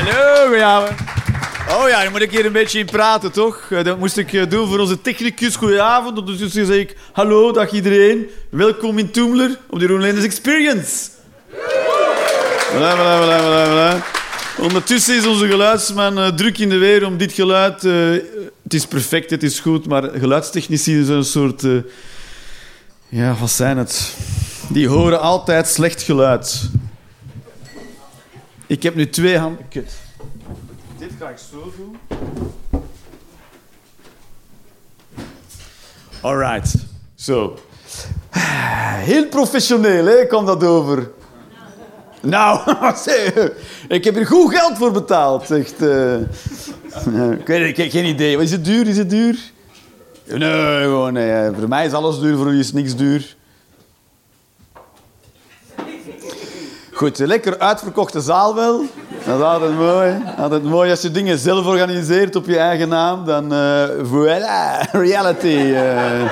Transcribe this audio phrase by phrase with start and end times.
[0.00, 0.98] Hallo, goedenavond.
[1.70, 3.66] Oh ja, dan moet ik hier een beetje in praten, toch?
[3.70, 5.56] Eh, Dat moest ik eh, doen voor onze technicus.
[5.56, 6.18] Goedenavond.
[6.18, 8.26] Ondertussen zeg ik hallo, dag iedereen.
[8.50, 11.08] Welkom in Toemler op de Roenlenders Experience.
[12.72, 14.04] Voilà, voilà, voilà, voilà, voilà.
[14.58, 17.82] Ondertussen is onze geluidsman eh, druk in de weer om dit geluid...
[18.62, 21.62] het is perfect, het is goed, maar geluidstechnici zijn een soort...
[23.08, 24.14] ja, wat zijn het?
[24.68, 26.70] Die horen altijd slecht geluid.
[28.70, 29.68] Ik heb nu twee handen...
[29.68, 29.92] Kut.
[30.98, 31.96] Dit ga ik zo doen.
[36.20, 36.74] Alright.
[37.14, 37.58] Zo.
[39.10, 41.10] Heel professioneel, hè, komt dat over.
[42.20, 43.50] Nou, zeg,
[43.88, 45.50] ik heb er goed geld voor betaald.
[45.50, 46.20] Echt, eh.
[47.30, 48.38] ik, weet, ik heb geen idee.
[48.38, 48.88] Is het duur?
[48.88, 49.38] Is het duur?
[50.24, 51.50] Nee, gewoon, nee.
[51.58, 53.36] Voor mij is alles duur, voor u is niks duur.
[57.00, 58.84] Goed, lekker uitverkochte zaal wel.
[59.26, 60.22] Dat is altijd mooi.
[60.38, 63.24] Altijd mooi als je dingen zelf organiseert op je eigen naam.
[63.24, 65.46] Dan, eh voilà, reality.
[65.46, 66.30] eh.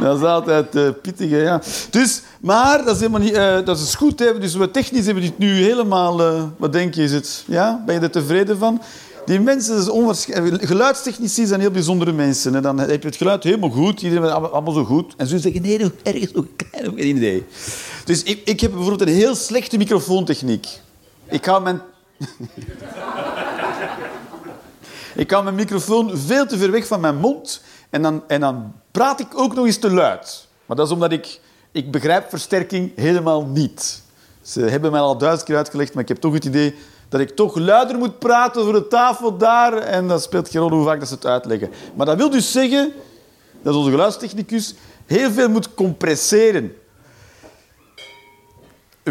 [0.00, 1.60] dat is altijd eh pittig, ja.
[1.90, 3.34] Dus, maar dat is helemaal niet...
[3.66, 4.38] dat is goed, hè.
[4.38, 6.20] Dus we technisch hebben dit nu helemaal...
[6.56, 7.44] wat denk je, is het?
[7.46, 7.82] Ja?
[7.86, 8.80] Ben je er tevreden van?
[9.26, 10.64] Die mensen, dat is onwaarschijnlijk.
[10.64, 12.54] Geluidstechnici zijn heel bijzondere mensen.
[12.54, 12.60] Hè.
[12.60, 14.02] Dan heb je het geluid helemaal goed.
[14.02, 15.14] Iedereen het allemaal zo goed.
[15.16, 17.46] En ze zeggen, nee, ergens nog klein geen idee.
[18.04, 20.68] Dus ik, ik heb bijvoorbeeld een heel slechte microfoontechniek.
[21.24, 21.82] Ik hou mijn...
[25.14, 27.62] ik hou mijn microfoon veel te ver weg van mijn mond.
[27.90, 30.46] En dan, en dan praat ik ook nog eens te luid.
[30.66, 31.40] Maar dat is omdat ik...
[31.72, 34.02] Ik begrijp versterking helemaal niet.
[34.42, 36.74] Ze hebben mij al duizend keer uitgelegd, maar ik heb toch het idee
[37.08, 39.72] dat ik toch luider moet praten voor de tafel daar.
[39.72, 41.70] En dat speelt geen rol hoe vaak dat ze het uitleggen.
[41.94, 42.92] Maar dat wil dus zeggen
[43.62, 44.74] dat onze geluidstechnicus
[45.06, 46.74] heel veel moet compresseren.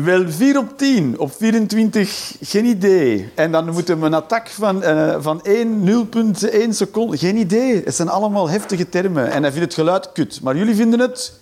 [0.04, 3.32] Wel 4 op 10, op 24, geen idee.
[3.36, 7.18] En dan moeten we een attack van, eh, van 1, 0,1 seconde.
[7.18, 7.82] Geen idee.
[7.84, 9.32] Het zijn allemaal heftige termen.
[9.32, 10.40] En hij vindt het geluid kut.
[10.44, 11.34] Maar jullie vinden het?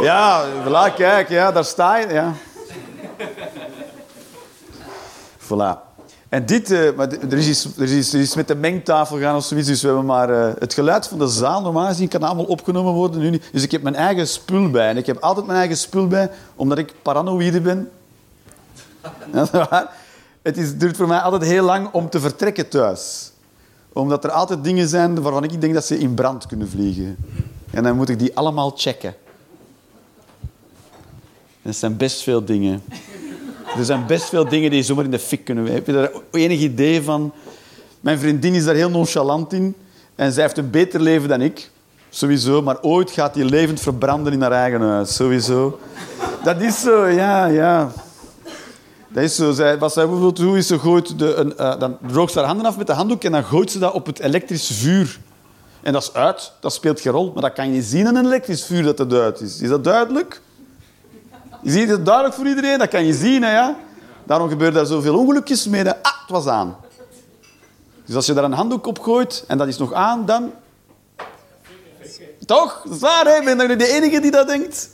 [0.00, 2.06] Ja, voilà, kijk, ja, daar sta je.
[2.12, 2.32] Ja.
[5.38, 5.91] Voilà.
[6.32, 9.36] En dit, eh, maar er is, iets, er, is, er is met de mengtafel gaan
[9.36, 12.22] of zoiets, dus we hebben maar eh, het geluid van de zaal normaal gezien kan
[12.22, 13.20] allemaal opgenomen worden.
[13.20, 13.48] Nu niet.
[13.52, 14.88] Dus ik heb mijn eigen spul bij.
[14.88, 17.90] En ik heb altijd mijn eigen spul bij, omdat ik paranoïde ben.
[20.42, 23.32] Het is, duurt voor mij altijd heel lang om te vertrekken thuis.
[23.92, 27.16] Omdat er altijd dingen zijn waarvan ik denk dat ze in brand kunnen vliegen.
[27.70, 29.14] En dan moet ik die allemaal checken.
[31.62, 32.82] Dat zijn best veel dingen.
[33.78, 35.66] Er zijn best veel dingen die zomaar in de fik kunnen.
[35.66, 37.32] Heb je daar enig idee van?
[38.00, 39.74] Mijn vriendin is daar heel nonchalant in.
[40.14, 41.70] En zij heeft een beter leven dan ik.
[42.10, 42.62] Sowieso.
[42.62, 45.14] Maar ooit gaat die levend verbranden in haar eigen huis.
[45.14, 45.78] Sowieso.
[46.44, 47.92] Dat is zo, ja, ja.
[49.08, 49.46] Dat is zo.
[49.78, 52.66] Wat zij bijvoorbeeld doet, is ze gooit de, een, eh, dan droogt ze haar handen
[52.66, 55.18] af met de handdoek en dan gooit ze dat op het elektrisch vuur.
[55.82, 56.52] En dat is uit.
[56.60, 57.30] Dat speelt geen rol.
[57.32, 59.60] Maar dat kan je zien aan een elektrisch vuur dat het uit is.
[59.60, 60.40] Is dat duidelijk?
[61.62, 63.42] Je ziet het duidelijk voor iedereen, dat kan je zien.
[63.42, 63.76] Hè, ja?
[64.24, 65.90] Daarom gebeuren er zoveel ongelukjes mee.
[65.90, 66.76] Ah, het was aan.
[68.04, 70.52] Dus als je daar een handdoek op gooit en dat is nog aan, dan...
[72.46, 72.82] Toch?
[72.84, 73.54] Dat is waar, hè?
[73.54, 74.90] Ben je de enige die dat denkt?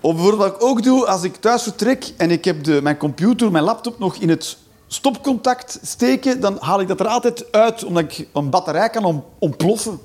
[0.00, 2.96] Of bijvoorbeeld wat ik ook doe, als ik thuis vertrek en ik heb de, mijn
[2.96, 7.84] computer, mijn laptop nog in het stopcontact steken, dan haal ik dat er altijd uit,
[7.84, 9.98] omdat ik een batterij kan ontploffen.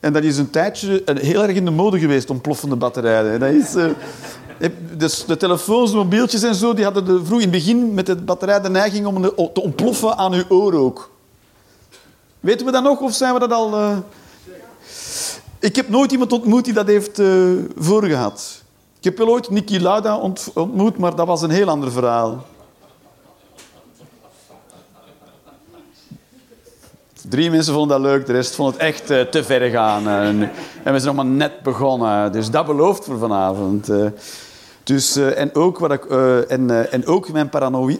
[0.00, 3.40] En dat is een tijdje eh, heel erg in de mode geweest, ontploffende batterijen.
[3.40, 7.42] Dat is, eh, dus de telefoons, de mobieltjes en zo, die hadden de, vroeg in
[7.42, 9.22] het begin met de batterij de neiging om
[9.52, 11.10] te ontploffen aan uw oor ook.
[12.40, 13.74] Weten we dat nog of zijn we dat al...
[13.74, 13.96] eh?
[15.60, 17.28] Ik heb nooit iemand ontmoet die dat heeft eh
[17.78, 18.62] voorgehad.
[18.98, 22.46] Ik heb wel ooit Niki Lauda ont- ontmoet, maar dat was een heel ander verhaal.
[27.28, 30.08] Drie mensen vonden dat leuk, de rest vond het echt eh, te ver gaan.
[30.08, 30.50] En,
[30.84, 33.88] en we zijn nog maar net begonnen, dus dat belooft voor vanavond.
[33.88, 34.06] eh.
[34.84, 37.48] Dus, eh, en, ook wat ik, eh, en, eh, en ook mijn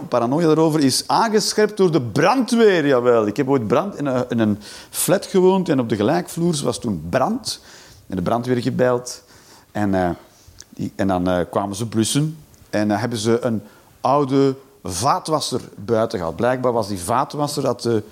[0.09, 2.87] paranoia daarover is aangescherpt door de brandweer.
[2.87, 3.27] Jawel.
[3.27, 4.59] Ik heb ooit brand in een, een
[4.91, 7.61] flat gewoond en op de gelijkvloers was toen brand.
[8.07, 9.23] En de brandweer gebeld.
[9.73, 10.11] En, eh,
[10.69, 12.37] die, en dan eh, kwamen ze blussen.
[12.71, 13.63] En dan hebben ze een
[14.01, 14.55] oude
[14.85, 16.37] vaatwasser buiten gehad.
[16.37, 18.03] Blijkbaar was die vaatwasser had de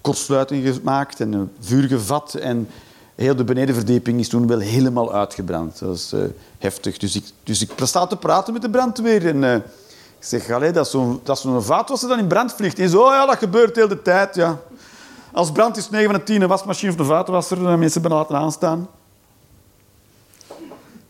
[0.00, 2.34] kortsluiting gemaakt en een vuur gevat.
[2.34, 2.68] En
[3.14, 5.78] heel de benedenverdieping is toen wel helemaal uitgebrand.
[5.78, 6.20] Dat was eh,
[6.58, 6.98] heftig.
[6.98, 9.26] Dus ik, dus ik sta te praten met de brandweer.
[9.26, 12.78] En eh, ik zeg, allee, dat zo'n zo'n vaatwasser dat in brand vliegt.
[12.78, 14.58] En zo, oh ja, dat gebeurt heel de tijd, ja.
[15.32, 17.56] Als brand is 9 van de 10 een wasmachine of een vaatwasser.
[17.66, 18.88] En mensen hebben laten aanstaan.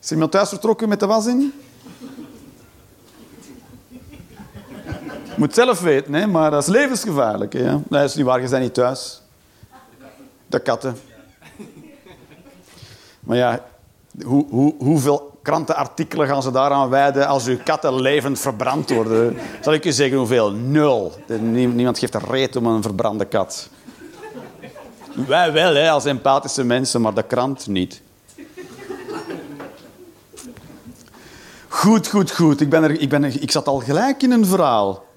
[0.03, 1.53] Is iemand thuis vertrokken met de was in?
[5.41, 6.27] Moet zelf weten, hè?
[6.27, 7.53] maar dat is levensgevaarlijk.
[7.53, 7.77] Hè?
[7.89, 9.23] Dat is niet waar, je bent niet thuis.
[10.47, 10.97] De katten.
[13.21, 13.65] Maar ja,
[14.25, 19.37] hoe, hoe, hoeveel krantenartikelen gaan ze daaraan wijden als uw katten levend verbrand worden?
[19.61, 20.51] Zal ik u zeggen hoeveel?
[20.51, 21.13] Nul.
[21.39, 23.69] Niemand geeft een reet om een verbrande kat.
[25.27, 28.03] Wij wel, hè, als empathische mensen, maar de krant niet.
[31.69, 32.61] Goed, goed, goed.
[32.61, 35.09] Ik, ben er, ik, ben er, ik zat al gelijk in een verhaal.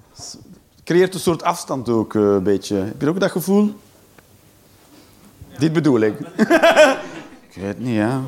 [0.84, 2.76] Creëert een soort afstand ook, eh, een beetje.
[2.76, 3.74] Heb je ook dat gevoel?
[5.58, 6.18] Dit bedoel ik.
[7.50, 8.22] ik weet niet, ja.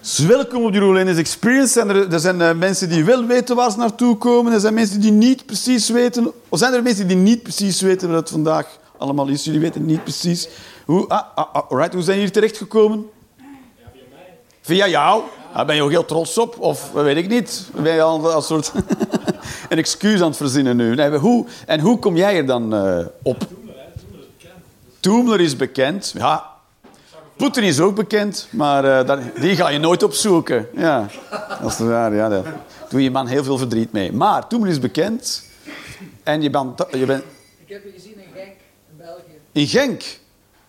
[0.00, 1.80] Dus welkom op die Roelines Experience.
[1.80, 4.52] er, er zijn uh, mensen die wel weten waar ze naartoe komen.
[4.52, 6.32] Er zijn mensen die niet precies weten.
[6.48, 9.44] Of zijn er mensen die niet precies weten wat het vandaag allemaal is?
[9.44, 10.48] Jullie weten niet precies.
[10.84, 11.94] Hoe, ah, ah, ah right.
[11.94, 13.06] Hoe zijn jullie terechtgekomen?
[13.36, 13.44] Ja,
[13.92, 14.38] via mij.
[14.60, 15.22] Via jou?
[15.54, 16.60] Daar ben je ook heel trots op?
[16.60, 17.68] Of weet ik niet?
[17.74, 18.72] Ben je al een soort
[19.74, 20.94] een excuus aan het verzinnen nu?
[20.94, 23.46] Nee, hoe, en hoe kom jij er dan uh, op?
[25.00, 26.12] Toemler is bekend.
[26.16, 26.52] Ja.
[27.36, 30.68] Poetin is ook bekend, maar uh, dat, die ga je nooit opzoeken.
[30.76, 31.08] Ja,
[31.62, 32.14] dat is waar.
[32.14, 32.54] Ja, daar
[32.88, 34.12] doe je man heel veel verdriet mee.
[34.12, 35.42] Maar Toemler is bekend.
[36.22, 36.84] En je bent...
[36.90, 37.22] Je bent...
[37.66, 38.54] Ik heb je gezien in Genk,
[38.90, 39.38] in België.
[39.52, 40.02] In Genk?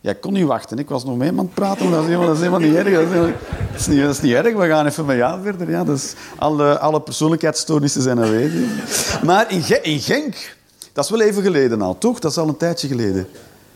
[0.06, 0.80] Jij kon niet wachten.
[0.80, 2.76] Ik was nog mee aan het praten, maar dat is helemaal, dat is helemaal niet
[2.76, 2.94] erg.
[2.94, 3.32] Dat is, helemaal,
[3.72, 4.56] dat, is niet, dat is, niet, erg.
[4.56, 5.70] We gaan even met jou verder.
[5.70, 9.22] Ja, dus alle, alle persoonlijkheidsstoornissen zijn aanwezig.
[9.24, 10.56] Maar in, in Genk,
[10.94, 12.20] dat is wel even geleden al, toch?
[12.20, 13.28] Dat is al een tijdje geleden.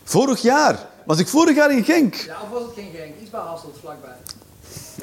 [0.04, 0.78] Vorig jaar.
[1.04, 2.14] Was ik vorig jaar in Genk?
[2.14, 3.14] Ja, of was het geen Genk?
[3.20, 4.14] Iets bij Hasselt, vlakbij.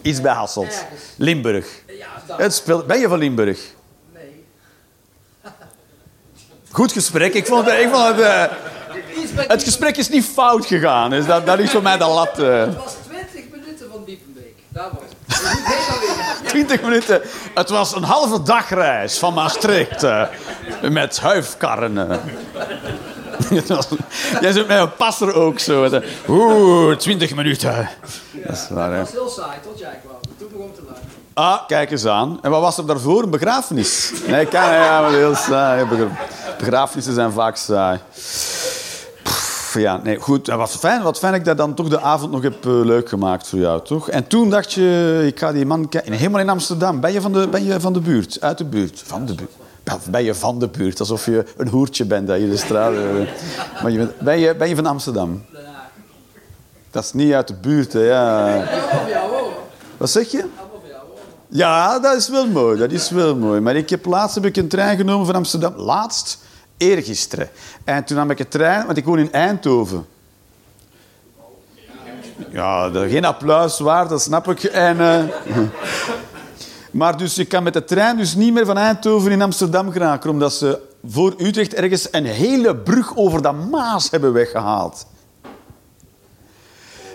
[0.02, 0.86] Iets bij Hasselt.
[1.16, 1.84] Limburg.
[1.88, 2.88] Ja, het speelt...
[2.88, 3.74] Ben je van Limburg?
[4.14, 4.44] Nee.
[6.70, 7.34] Goed gesprek.
[7.34, 8.20] Ik vond, ik vond het...
[8.20, 8.44] Uh...
[9.36, 11.10] Het gesprek is niet fout gegaan.
[11.10, 12.40] Dus dat, dat is voor mij de lat.
[12.40, 12.60] Uh...
[12.60, 14.56] Het was 20 minuten van Diepenbeek.
[14.70, 16.48] Daar was het.
[16.48, 17.22] 20 minuten.
[17.54, 20.04] Het was een halve dagreis van Maastricht.
[20.04, 20.24] Uh,
[20.82, 21.96] met huifkarren.
[24.42, 26.02] Jij zit met een passer ook zo.
[26.28, 27.90] Oeh, 20 minuten.
[28.46, 30.20] Dat is waar, was heel saai tot jij kwam.
[30.38, 31.12] Toen begon te luisteren.
[31.34, 32.40] Ah, kijk eens aan.
[32.42, 33.24] En wat was er daarvoor?
[33.24, 34.12] Een begrafenis?
[34.28, 35.86] Nee, kan, ja, maar heel saai.
[36.58, 38.00] Begrafenissen zijn vaak saai
[39.74, 40.48] ja, nee, goed.
[40.48, 43.10] Wat fijn, wat fijn dat ik dat dan toch de avond nog heb uh, leuk
[43.10, 44.10] gemaakt voor jou, toch?
[44.10, 46.12] En toen dacht je, ik ga die man kijken.
[46.12, 47.00] Helemaal in Amsterdam.
[47.00, 48.42] Ben je van de, ben je van de buurt?
[48.42, 49.04] Uit de buurt?
[49.06, 49.52] Van de buurt.
[50.10, 51.00] Ben je van de buurt?
[51.00, 52.94] Alsof je een hoertje bent dat je de straat...
[53.84, 55.46] Maar ben, je, ben je van Amsterdam?
[56.92, 58.02] Dat is niet uit de buurt, hè.
[58.02, 58.64] Ja.
[59.98, 60.46] Wat zeg je?
[61.48, 62.78] Ja, dat is wel mooi.
[62.78, 63.60] Dat is wel mooi.
[63.60, 65.74] Maar ik heb laatst heb ik een trein genomen van Amsterdam.
[65.76, 66.40] Laatst?
[66.78, 67.50] Eergisteren.
[67.84, 70.06] En toen nam ik de trein, want ik woon in Eindhoven.
[72.52, 74.64] Ja, geen applaus waard, dat snap ik.
[74.64, 75.24] En, uh...
[76.92, 80.30] maar dus je kan met de trein dus niet meer van Eindhoven in Amsterdam geraken,
[80.30, 80.80] omdat ze
[81.10, 85.06] voor Utrecht ergens een hele brug over de Maas hebben weggehaald.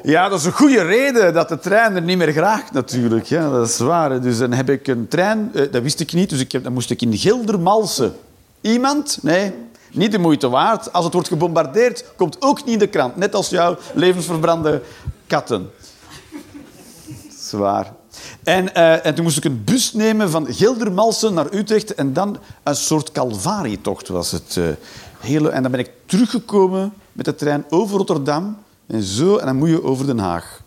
[0.02, 3.26] Ja, dat is een goede reden dat de trein er niet meer graagt, natuurlijk.
[3.26, 4.20] Ja, dat is waar.
[4.20, 6.72] Dus dan heb ik een trein, eh, dat wist ik niet, dus ik heb, dan
[6.72, 8.14] moest ik in Gildermalsen.
[8.62, 9.18] Iemand?
[9.22, 9.52] Nee,
[9.92, 10.92] niet de moeite waard.
[10.92, 13.16] Als het wordt gebombardeerd, komt ook niet in de krant.
[13.16, 14.82] Net als jouw levensverbrande
[15.26, 15.70] katten.
[17.38, 17.92] Zwaar.
[18.42, 21.94] En, uh, en toen moest ik een bus nemen van Gildermalsen naar Utrecht.
[21.94, 24.56] En dan een soort calvarietocht was het.
[24.58, 24.68] Uh,
[25.18, 28.56] hele, en dan ben ik teruggekomen met de trein over Rotterdam.
[28.86, 30.60] En zo, en dan moet je over Den Haag.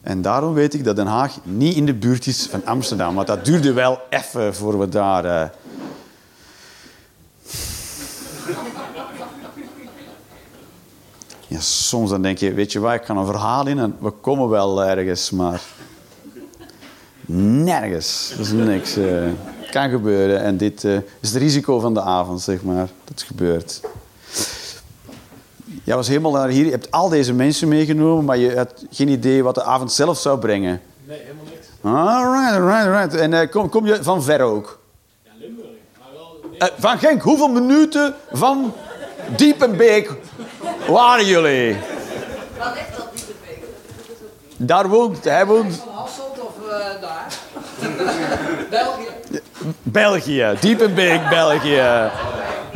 [0.00, 3.14] En daarom weet ik dat Den Haag niet in de buurt is van Amsterdam.
[3.14, 5.24] Want dat duurde wel even voor we daar...
[5.24, 5.42] Uh,
[11.48, 14.10] Ja, soms dan denk je, weet je waar, ik ga een verhaal in en we
[14.10, 15.62] komen wel ergens, maar
[17.26, 18.32] nergens.
[18.36, 18.96] Dat is niks.
[18.96, 19.28] Uh,
[19.70, 22.88] kan gebeuren en dit uh, is het risico van de avond, zeg maar.
[23.04, 23.80] Dat gebeurt.
[25.84, 29.08] Jij was helemaal naar hier, je hebt al deze mensen meegenomen, maar je had geen
[29.08, 30.80] idee wat de avond zelf zou brengen.
[31.04, 31.66] Nee, helemaal niks.
[31.80, 33.14] Alright, alright, alright.
[33.14, 34.78] En uh, kom, kom je van ver ook?
[35.22, 35.68] Ja, Limburg.
[35.98, 36.08] Maar
[36.58, 36.70] wel...
[36.78, 38.72] van Genk, hoeveel minuten van
[39.36, 40.12] Diepenbeek
[40.86, 41.76] waren jullie?
[42.58, 43.64] Waar ligt dat Diepenbeek?
[44.56, 45.76] Daar woont, hij woont...
[45.76, 47.26] Van Hasselt of uh, daar?
[48.70, 49.08] België.
[49.82, 52.10] België, Diepenbeek, België.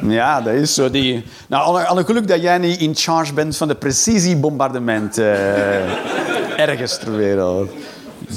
[0.02, 0.90] Ja, dat is zo.
[0.90, 1.25] Die...
[1.47, 7.17] Nou, alle geluk dat jij niet in charge bent van de precisiebombardement uh, ergens ter
[7.17, 7.71] wereld.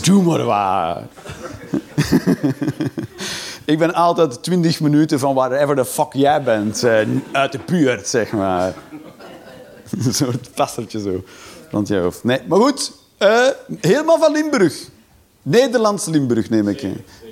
[0.03, 1.03] Doe maar waar.
[3.65, 6.97] Ik ben altijd 20 minuten van wherever the fuck jij bent, uh,
[7.31, 8.73] uit de buurt, zeg maar.
[9.97, 11.23] Een soort passertje zo
[11.71, 12.23] rond je hoofd.
[12.23, 13.47] Nee, maar goed, uh,
[13.81, 14.73] helemaal van Limburg.
[15.41, 16.81] Nederlands Limburg neem ik.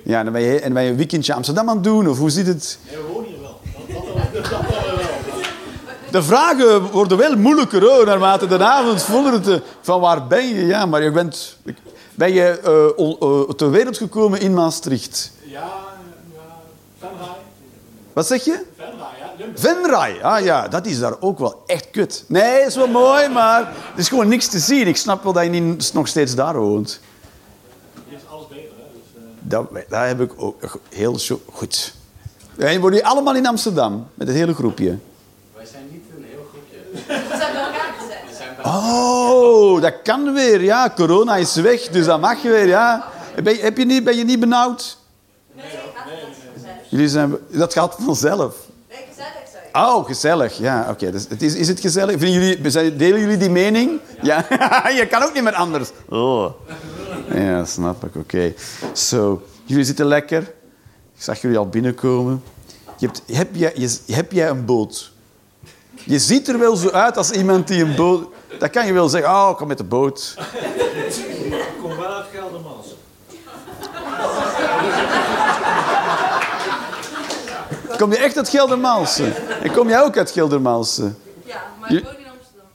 [0.04, 2.18] Ja, en dan ben, je, en ben je een weekendje Amsterdam aan het doen, of
[2.18, 2.80] hoe zit het?
[2.90, 3.60] Ja, we wonen hier wel.
[6.12, 9.48] de vragen worden wel moeilijker hoor, naarmate de avond vordert.
[9.48, 10.66] eh, Van waar ben je?
[10.66, 11.58] Ja, maar je bent...
[12.16, 15.32] Ben je eh, eh, ter wereld gekomen in Maastricht?
[15.44, 15.60] Ja,
[16.34, 16.42] ja,
[17.00, 17.36] Venray.
[18.14, 18.64] Wat zeg je?
[18.78, 19.11] Venray.
[19.56, 20.22] Venray.
[20.22, 22.24] Ah ja, dat is daar ook wel echt kut.
[22.28, 24.88] Nee, is wel mooi, maar er is gewoon niks te zien.
[24.88, 27.00] Ik snap wel dat je niet nog steeds daar woont.
[28.08, 28.84] Hier is alles beter, hè.
[28.94, 31.94] Dus, eh, Dat, dat heb ik ook heel zo goed.
[32.58, 34.98] En worden jullie allemaal in Amsterdam, met het hele groepje?
[35.56, 36.78] Wij zijn niet een heel groepje.
[37.30, 38.66] We zijn bij elkaar gezet.
[38.66, 40.62] Oh, dat kan weer.
[40.62, 42.68] Ja, corona is weg, dus dat mag weer.
[42.68, 43.06] Ja.
[43.44, 44.98] Ben, je, heb je niet, ben je niet benauwd?
[45.56, 45.66] Nee.
[46.90, 48.56] Jullie zijn, dat gaat vanzelf.
[48.90, 49.61] Nee, gezellig zei ik.
[49.74, 50.58] Oh, gezellig.
[50.58, 51.12] Ja, oké.
[51.12, 52.20] Dus het is, is het gezellig?
[52.20, 54.00] Vinden jullie, zijn- delen jullie die mening?
[54.22, 54.46] Ja,
[55.00, 55.90] je kan ook niet meer anders.
[56.10, 56.52] Oh.
[57.34, 58.16] Ja, snap ik.
[58.16, 58.54] Oké.
[58.94, 60.42] Zo, jullie zitten lekker.
[61.16, 62.44] Ik zag jullie al binnenkomen.
[62.98, 65.12] Je hebt, heb, jij, je, heb jij een boot?
[66.06, 68.30] Je ziet er wel zo uit als iemand die een boot...
[68.60, 69.30] Dat kan je wel zeggen.
[69.32, 70.36] Oh, kom met de boot.
[71.46, 72.88] ik kom wel uit Geldermals.
[78.02, 79.34] Kom je echt uit Geldermalsen?
[79.64, 81.18] En kom jij ook uit Geldermalsen?
[81.46, 82.70] Ja, maar ik woon in Amsterdam.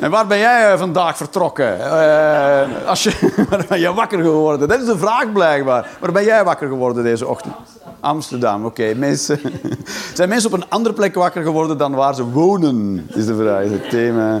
[0.00, 1.80] En waar ben jij eh, vandaag vertrokken?
[1.80, 4.68] Eh, als je, waar ben je wakker geworden?
[4.68, 5.88] Dat is een vraag blijkbaar.
[6.00, 7.54] Waar ben jij wakker geworden deze ochtend?
[8.00, 8.94] Amsterdam, oké.
[8.94, 9.40] Mensen,
[10.14, 13.08] zijn mensen op een andere plek wakker geworden dan waar ze wonen?
[13.14, 14.40] Is de vraag, is het thema.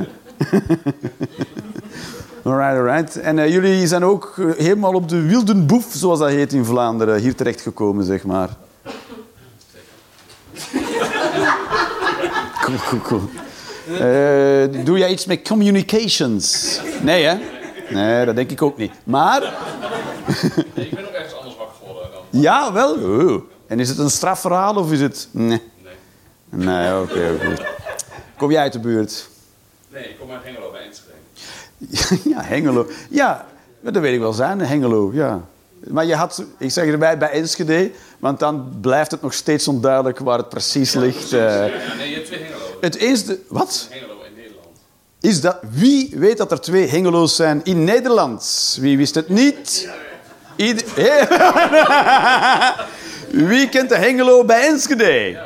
[2.42, 3.20] Alright, alright.
[3.20, 7.20] En eh, jullie zijn ook eh, helemaal op de Wildenboef, zoals dat heet in Vlaanderen,
[7.20, 8.48] hier terechtgekomen, zeg maar.
[12.60, 13.22] Cool, cool, cool.
[13.98, 16.80] Eh, doe jij iets met communications?
[17.02, 17.34] Nee, hè?
[17.90, 18.92] Nee, dat denk ik ook niet.
[19.04, 19.40] Maar,
[20.74, 22.40] Nee, ik ben ook ergens anders wakker geworden dan.
[22.40, 22.94] ja, wel.
[22.94, 23.42] Oh.
[23.66, 25.28] En is het een strafverhaal of is het...
[25.30, 25.62] Nee.
[25.82, 26.66] Nee.
[26.66, 27.54] Nee, oké, oké.
[28.36, 29.28] Kom jij uit de buurt?
[29.92, 32.28] Nee, ik kom uit Hengelo bij Enschede.
[32.34, 32.86] ja, Hengelo.
[33.10, 33.46] Ja,
[33.80, 35.40] maar dat weet ik wel zijn, Hengelo, ja.
[35.88, 40.18] Maar je had, ik zeg erbij, bij Enschede, want dan blijft het nog steeds onduidelijk
[40.18, 41.32] waar het precies ligt.
[41.32, 41.40] eh.
[41.40, 42.64] Ja, nee, je hebt twee Hengelo.
[42.80, 43.38] het eerste...
[43.48, 43.86] Wat?
[43.90, 44.66] Hengelo in Nederland.
[45.20, 48.76] Is dat, wie weet dat er twee Hengelo's zijn in Nederland?
[48.80, 49.88] Wie wist het niet?
[50.56, 50.84] Ieder,
[53.48, 55.38] wie kent de Hengelo bij Enschede?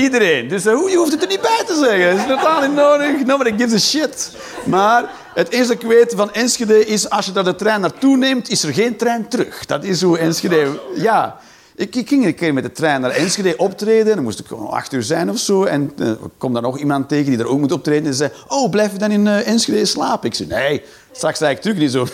[0.00, 0.48] Iedereen.
[0.48, 2.10] Dus eh, je hoeft het er niet bij te zeggen.
[2.10, 3.24] Dat is totaal niet nodig.
[3.24, 4.36] Nobody gives a shit.
[4.64, 7.10] Maar het enige dat ik weet van Enschede is...
[7.10, 9.66] als je daar de trein naartoe neemt, is er geen trein terug.
[9.66, 10.80] Dat is hoe Enschede...
[10.94, 11.36] Ja.
[11.74, 14.14] Ik, ik ging een keer met de trein naar Enschede optreden.
[14.14, 15.64] Dan moest ik gewoon acht uur zijn of zo.
[15.64, 18.06] En eh, er komt dan nog iemand tegen die er ook moet optreden.
[18.06, 20.28] En zei, oh, blijf je dan in eh, Enschede slapen?
[20.28, 20.82] Ik zei, nee,
[21.12, 21.76] straks sta ik terug.
[21.76, 22.06] niet zo,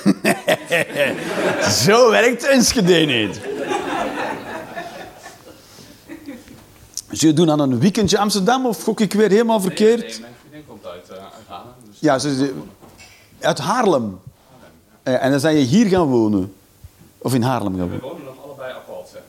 [1.87, 3.41] zo werkt Enschede niet.
[7.21, 10.01] Jullie doen aan een weekendje Amsterdam of gok ik weer helemaal verkeerd?
[10.01, 11.73] Nee, mijn vriendin komt uit, uh, uit Haarlem.
[11.89, 12.55] Dus Ja, ze,
[13.41, 14.19] uit Haarlem.
[15.03, 16.53] Eh, En dan zijn je hier gaan wonen.
[17.19, 18.01] Of in Haarlem gaan we wonen.
[18.17, 19.23] wonen nog allebei apart, zeg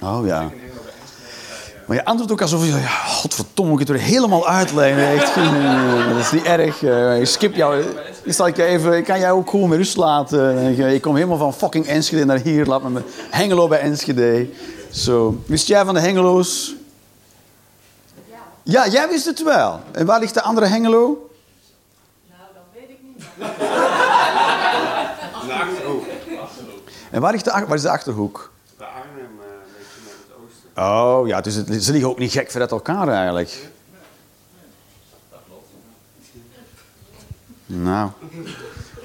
[0.00, 0.12] maar.
[0.14, 0.40] Oh ja.
[0.40, 0.62] Enschede.
[0.62, 2.70] en Maar je antwoordt ook alsof je...
[2.70, 5.12] Ja, godverdomme, ik het weer helemaal uitleggen.
[5.12, 6.82] Eh, dat is niet erg.
[6.82, 7.84] Eh, Ik skip jou.
[8.24, 10.58] Ik, zal ik, je even, ik kan jou ook gewoon met rust laten.
[10.58, 12.66] En Ik, kom helemaal van fucking Enschede naar hier.
[12.66, 14.48] Laat me met Hengelo bij Enschede.
[14.90, 15.42] Zo.
[15.46, 16.74] Wist jij van de Hengelo's?
[18.62, 19.80] Ja, jij wist het wel.
[19.92, 21.30] En waar ligt de andere Hengelo?
[22.28, 23.24] Nou, dat weet ik niet.
[25.46, 26.04] De Achterhoek.
[27.10, 28.52] En waar, ligt de, waar is de Achterhoek?
[28.78, 31.20] Bij Arnhem, eh, een beetje naar het oosten.
[31.20, 33.70] Oh ja, dus het, ze liggen ook niet gek ver uit elkaar eigenlijk.
[37.66, 38.10] Nou,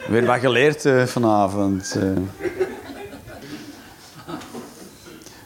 [0.08, 1.96] weer wat geleerd eh, vanavond.
[2.00, 2.08] eh.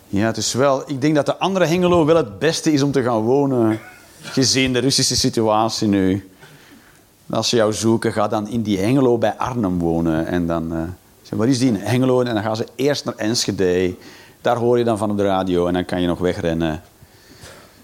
[0.08, 0.90] Ja, het is wel...
[0.90, 3.80] Ik denk dat de andere Hengelo wel het beste is om te gaan wonen,
[4.22, 6.30] gezien de Russische situatie nu.
[7.30, 10.26] Als ze jou zoeken, ga dan in die Hengelo bij Arnhem wonen.
[10.28, 10.74] En dan...
[10.74, 10.84] eh
[11.22, 12.22] zeg, waar is die in Hengelo?
[12.22, 13.96] En dan gaan ze eerst naar Enschede.
[14.42, 16.82] Daar hoor je dan van op de radio en dan kan je nog wegrennen.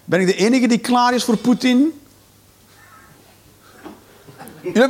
[0.06, 2.00] Ben ik de enige die klaar is voor Poetin?
[4.62, 4.88] Nee,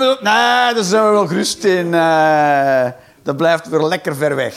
[0.73, 1.93] daar zijn we wel gerust in.
[1.93, 2.89] eh.
[3.23, 4.55] dat blijft weer lekker ver weg.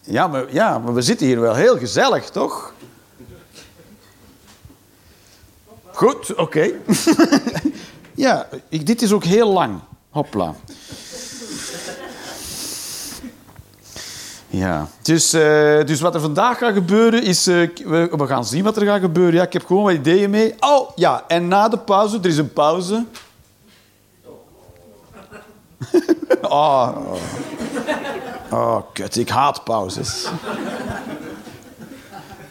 [0.00, 2.72] Ja, maar, ja, maar we zitten hier wel heel gezellig, toch?
[6.02, 6.70] Goed, oké.
[8.14, 9.80] ja, dit is ook heel lang.
[10.10, 10.54] Hopla.
[14.48, 17.46] Ja, dus, eh, dus wat er vandaag gaat gebeuren is...
[17.46, 19.34] eh, we, we gaan zien wat er gaat gebeuren.
[19.34, 20.54] Ja, ik heb gewoon wat ideeën mee.
[20.60, 23.04] Oh, ja, en na de pauze, er is een pauze.
[26.42, 27.14] oh, oh.
[28.50, 30.28] oh, kut, ik haat pauzes.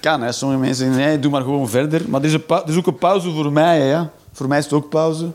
[0.02, 0.32] Kan, hè.
[0.32, 2.10] Sommige mensen zeggen, nee, doe maar gewoon verder.
[2.10, 4.04] Maar er is, een ook een pauze voor mij, hè.
[4.32, 5.32] Voor mij is het ook pauze.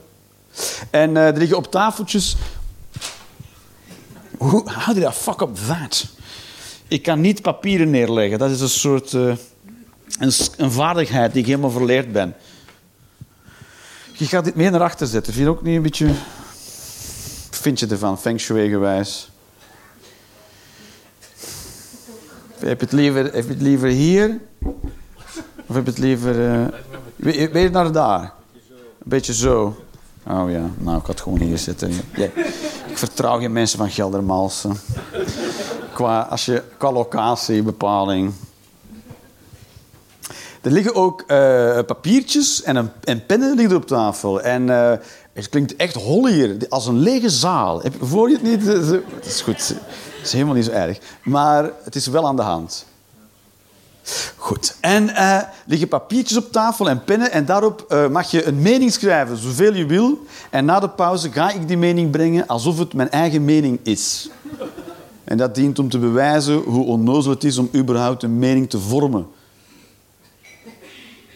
[0.90, 2.36] En eh, er liggen op tafeltjes...
[4.38, 6.06] How did I fuck up that?
[6.88, 8.38] Ik kan niet papieren neerleggen.
[8.38, 9.12] Dat is een soort...
[9.12, 9.34] eh,
[10.18, 12.34] een, een vaardigheid die ik helemaal verleerd ben.
[14.12, 15.32] Je gaat dit meer naar achter zetten.
[15.32, 16.10] Vind je ook niet een beetje...
[17.50, 19.30] Vind je ervan, feng shui gewijs?
[22.58, 24.38] Heb je het liever, heb je het liever hier?
[25.66, 26.60] Of heb je het liever...
[26.60, 26.66] eh
[27.16, 28.22] weet je naar daar?
[28.22, 28.30] Een
[29.04, 29.76] beetje zo.
[30.28, 31.92] Oh ja, nou, ik had gewoon hier zitten.
[32.86, 34.76] Ik vertrouw geen mensen van Geldermalsen.
[35.92, 38.32] Qua, als je, qua locatiebepaling.
[40.60, 44.40] Er liggen ook eh, papiertjes en, een, en pennen liggen op tafel.
[44.40, 44.98] En eh,
[45.32, 47.82] het klinkt echt hol hier, als een lege zaal.
[47.82, 48.66] Heb, voor je het niet?
[48.66, 49.74] Het is goed,
[50.22, 50.98] is helemaal niet zo erg.
[51.22, 52.86] Maar het is wel aan de hand.
[54.36, 54.76] Goed.
[54.80, 57.32] En eh liggen papiertjes op tafel en pennen.
[57.32, 60.26] En daarop eh, mag je een mening schrijven, zoveel je wil.
[60.50, 64.30] En na de pauze ga ik die mening brengen alsof het mijn eigen mening is.
[65.24, 68.80] En dat dient om te bewijzen hoe onnozel het is om überhaupt een mening te
[68.80, 69.26] vormen.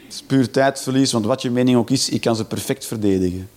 [0.04, 3.49] Het is puur tijdverlies, want wat je mening ook is, ik kan ze perfect verdedigen.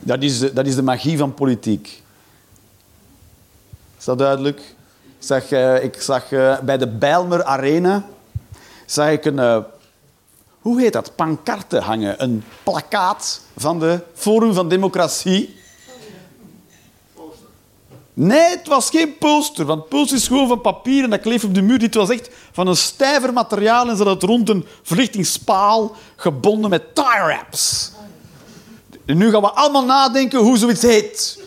[0.00, 2.02] Dat is de, dat is de magie van politiek.
[3.98, 4.58] Is dat duidelijk?
[4.58, 8.04] Ik zag, eh, ik zag eh, bij de Bijlmer Arena
[8.86, 9.58] zag ik een, eh,
[10.60, 12.22] hoe heet dat, pancarte hangen.
[12.22, 15.58] Een plakkaat van de Forum van Democratie.
[18.14, 21.54] Nee, het was geen poster, want poster is gewoon van papier en dat kleeft op
[21.54, 21.78] de muur.
[21.78, 26.70] Dit was echt van een stijver materiaal en ze hadden het rond een verlichtingspaal gebonden
[26.70, 27.92] met tie wraps.
[29.10, 31.38] En nu gaan we allemaal nadenken hoe zoiets heet.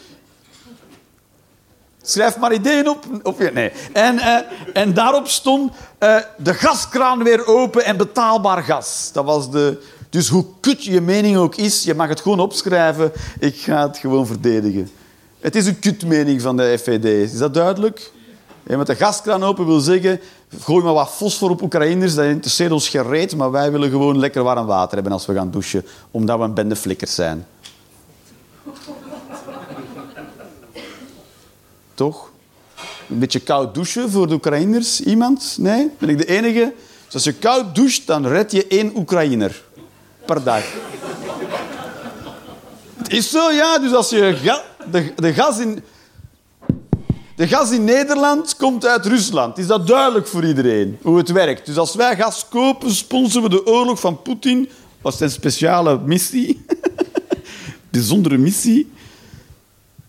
[2.02, 3.06] Schrijf maar ideeën op.
[3.22, 3.72] op nee.
[3.94, 4.38] en, eh,
[4.74, 9.10] en daarop stond eh, de gaskraan weer open en betaalbaar gas.
[9.14, 9.82] Dat was de...
[10.10, 13.12] Dus hoe kut je mening ook is, je mag het gewoon opschrijven.
[13.40, 14.90] Ik ga het gewoon verdedigen.
[15.40, 17.06] Het is een kutmening van de FVD.
[17.06, 18.12] Is dat duidelijk?
[18.64, 20.20] Ja, met de gaskraan open wil zeggen...
[20.60, 24.44] Gooi maar wat fosfor op Oekraïners, dat interesseert ons gereed, maar wij willen gewoon lekker
[24.44, 27.46] warm water hebben als we gaan douchen, omdat we een bende flikkers zijn.
[31.94, 32.32] Toch?
[33.10, 35.02] Een beetje koud douchen voor de Oekraïners?
[35.02, 35.56] Iemand?
[35.60, 35.90] Nee?
[35.98, 36.74] Ben ik de enige?
[37.06, 39.64] Dus als je koud doucht, dan red je één Oekraïner
[40.26, 40.64] per dag.
[42.98, 43.78] Het is zo, ja.
[43.78, 44.58] Dus als je
[44.92, 45.84] de, de gas in...
[47.36, 49.58] De gas in Nederland komt uit Rusland.
[49.58, 51.66] Is dat duidelijk voor iedereen, hoe het werkt?
[51.66, 54.70] Dus als wij gas kopen, sponsoren we de oorlog van Poetin.
[55.04, 56.66] Is zijn speciale missie.
[57.94, 58.92] Bijzondere missie.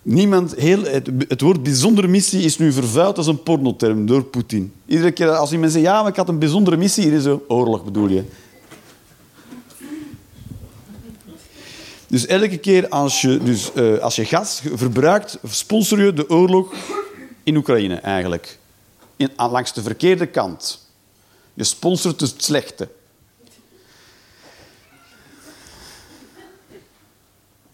[0.02, 0.82] Niemand, heel,
[1.28, 4.72] het, woord bijzondere missie is nu vervuild als een pornoterm door Poetin.
[4.86, 7.44] Iedere keer als iemand zegt, ja, maar ik had een bijzondere missie, hier is zo,
[7.48, 8.24] oorlog bedoel je.
[12.06, 16.74] Dus elke keer als je, dus, eh, als je gas verbruikt, sponsor je de oorlog
[17.42, 18.58] in Oekraïne eigenlijk.
[19.16, 20.88] In, langs de verkeerde kant.
[21.54, 22.88] Je sponsort het slechte.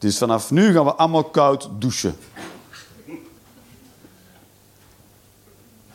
[0.01, 2.17] Dus vanaf nu gaan we allemaal koud douchen.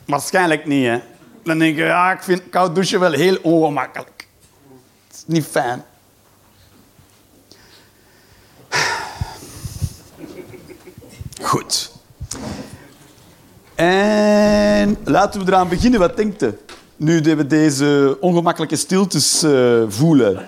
[0.06, 1.00] Waarschijnlijk niet, hè.
[1.44, 4.28] Dan denk je, ja, ik vind koud douchen wel heel ongemakkelijk.
[5.08, 5.84] Het is niet fijn.
[11.42, 11.92] Goed.
[13.76, 16.00] En laten we eraan beginnen.
[16.00, 16.58] Wat denkt u?
[16.96, 20.48] Nu dat we deze ongemakkelijke stiltes eh, voelen.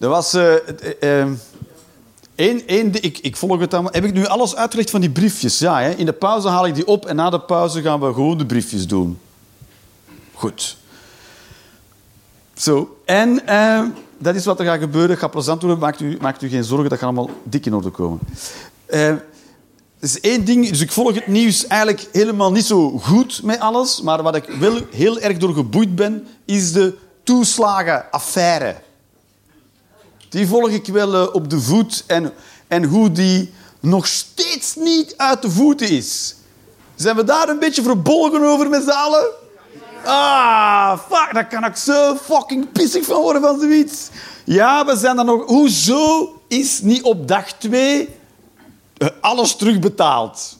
[0.00, 0.34] Er was...
[0.34, 1.28] eh, het, eh, eh,
[2.34, 3.92] één, één, di- ik, ik volg het allemaal.
[3.92, 5.58] Heb ik nu alles uitgelegd van die briefjes?
[5.58, 5.90] Ja, hè?
[5.90, 8.46] in de pauze haal ik die op en na de pauze gaan we gewoon de
[8.46, 9.18] briefjes doen.
[10.34, 10.76] Goed.
[12.54, 12.96] Zo.
[13.04, 13.82] En eh,
[14.18, 15.16] dat is wat er gaat gebeuren.
[15.16, 15.78] Gaat plezant worden.
[15.80, 18.18] Maakt u, maakt u geen zorgen, dat gaat allemaal dik in orde komen.
[18.86, 19.24] Eh, er
[20.00, 24.00] is één ding, dus ik volg het nieuws eigenlijk helemaal niet zo goed met alles.
[24.00, 28.76] Maar wat ik wel heel erg door geboeid ben, is de toeslagenaffaire.
[30.30, 32.04] Die volg ik wel eh, op de voet.
[32.06, 32.32] En,
[32.68, 36.34] en hoe die nog steeds niet uit de voeten is.
[36.94, 39.26] Zijn we daar een beetje verbolgen over met z'n allen?
[40.04, 44.08] Ah, fuck, daar kan ik zo fucking pissig van worden van zoiets.
[44.44, 45.46] Ja, we zijn dan nog...
[45.46, 48.08] Hoezo is niet op dag twee
[48.96, 50.58] eh, alles terugbetaald?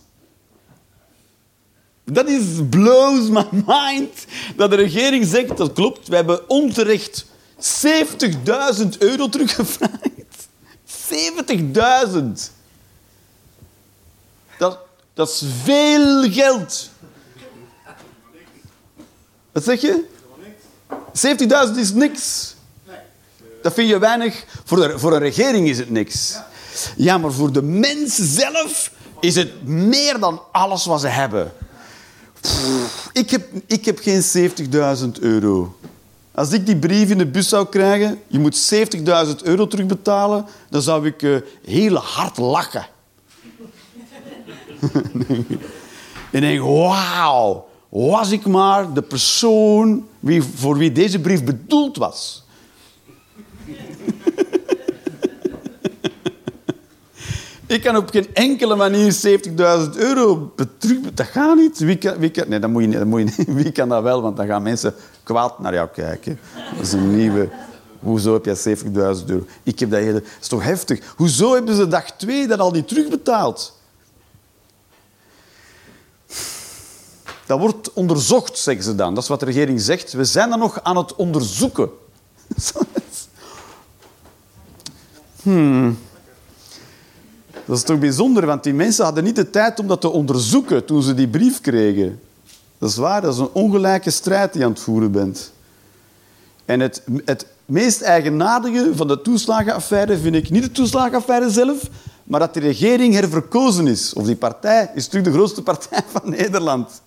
[2.05, 4.25] Dat is blows my mind.
[4.57, 7.27] Dat de regering zegt, dat klopt, we hebben onterecht
[7.61, 10.49] 70.000 euro teruggevraagd.
[12.13, 12.23] 70.000.
[14.59, 14.79] Dat,
[15.15, 16.91] dat is veel geld.
[19.53, 20.05] Wat zeg je?
[21.73, 22.55] 70.000 is niks.
[23.63, 24.45] Dat vind je weinig.
[24.65, 26.37] Voor, de, voor een regering is het niks.
[26.97, 31.53] Ja, maar voor de mens zelf is het meer dan alles wat ze hebben.
[33.13, 34.51] Ik heb, ik heb geen
[35.17, 35.79] 70.000 euro.
[36.35, 40.83] Als ik die brief in de bus zou krijgen, je moet 70.000 euro terugbetalen, dan
[40.83, 42.87] zou ik uh, heel hard lachen.
[46.31, 52.45] en denk, wauw, was ik maar de persoon wie, voor wie deze brief bedoeld was.
[57.71, 60.99] Ik kan op geen enkele manier 70.000 euro terug...
[61.15, 61.79] Dat gaat niet.
[61.79, 63.45] Wie kan, wie kan, nee, dat moet, je dat moet je.
[63.63, 64.23] Wie kan dat wel?
[64.23, 66.39] Want dan gaan mensen kwaad naar jou kijken.
[66.77, 67.49] Dat is een nieuwe...
[68.01, 69.47] Hoezo heb je 70.000 euro?
[69.63, 70.13] Ik heb dat.
[70.13, 71.15] Dat is toch heftig?
[71.17, 73.79] Hoezo hebben ze dag twee dat al niet terugbetaald?
[77.47, 79.15] Dat wordt onderzocht, zeggen ze dan.
[79.15, 80.13] Dat is wat de regering zegt.
[80.13, 81.91] We zijn dan nog aan het onderzoeken.
[85.43, 85.99] Hmm.
[87.71, 90.85] Dat is toch bijzonder, want die mensen hadden niet de tijd om dat te onderzoeken
[90.85, 92.21] toen ze die brief kregen.
[92.79, 95.53] Dat is waar, dat is een ongelijke strijd die je aan het voeren bent.
[96.65, 101.89] En het, het meest eigenaardige van de toeslagenaffaire vind ik niet de toeslagenaffaire zelf,
[102.25, 104.13] maar dat de regering herverkozen is.
[104.13, 107.03] Of die partij is natuurlijk de grootste partij van Nederland.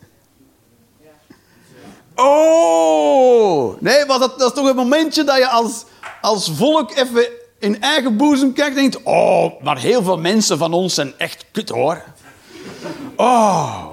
[2.15, 3.81] Oh!
[3.81, 5.83] Nee, maar dat, dat is toch een momentje dat je als,
[6.21, 7.27] als volk even
[7.63, 9.03] in eigen boezem kijkt en denkt...
[9.03, 12.03] Oh, maar heel veel mensen van ons zijn echt kut, hoor.
[13.15, 13.85] Oh.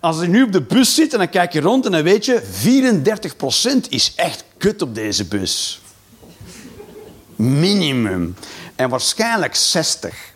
[0.00, 2.24] Als je nu op de bus zit en dan kijk je rond en dan weet
[2.24, 2.42] je...
[3.84, 5.80] 34% is echt kut op deze bus.
[7.36, 8.34] Minimum.
[8.76, 10.32] En waarschijnlijk 60.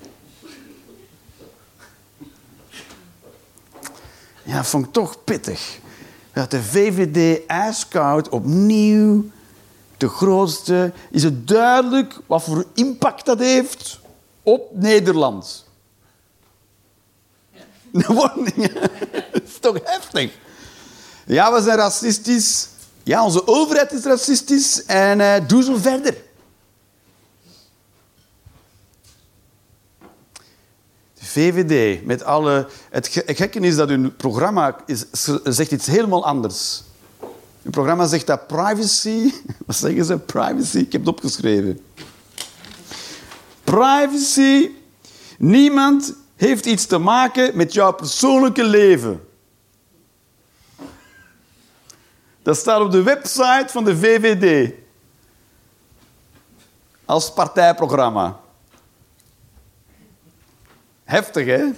[4.42, 5.78] Ja, vond ik toch pittig.
[6.32, 9.30] Dat de VVD ijskoud opnieuw
[10.02, 14.00] de grootste, is het duidelijk wat voor impact dat heeft
[14.42, 15.64] op Nederland.
[17.92, 20.32] Dat is toch heftig?
[21.26, 22.68] Ja, we zijn racistisch.
[23.02, 26.16] Ja, onze overheid is racistisch en uh, doe zo verder.
[31.14, 32.68] De VVD, met alle...
[32.90, 35.04] Het gekke is dat hun programma is,
[35.44, 36.82] zegt iets helemaal anders.
[37.62, 39.32] Het programma zegt dat privacy...
[39.66, 40.18] Wat zeggen ze?
[40.18, 40.78] Privacy?
[40.78, 41.80] Ik heb het opgeschreven.
[43.64, 44.70] Privacy...
[45.38, 49.28] Niemand heeft iets te maken met jouw persoonlijke leven.
[52.42, 54.72] Dat staat op de website van de VVD.
[57.04, 58.40] Als partijprogramma.
[61.04, 61.52] Heftig, hè?
[61.52, 61.74] Het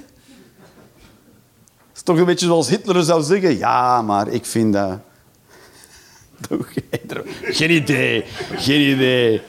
[1.95, 3.59] is toch een beetje zoals Hitler zou zeggen.
[3.59, 4.99] Ja, maar ik vind dat...
[7.59, 8.25] Geen idee.
[8.57, 9.41] Geen idee.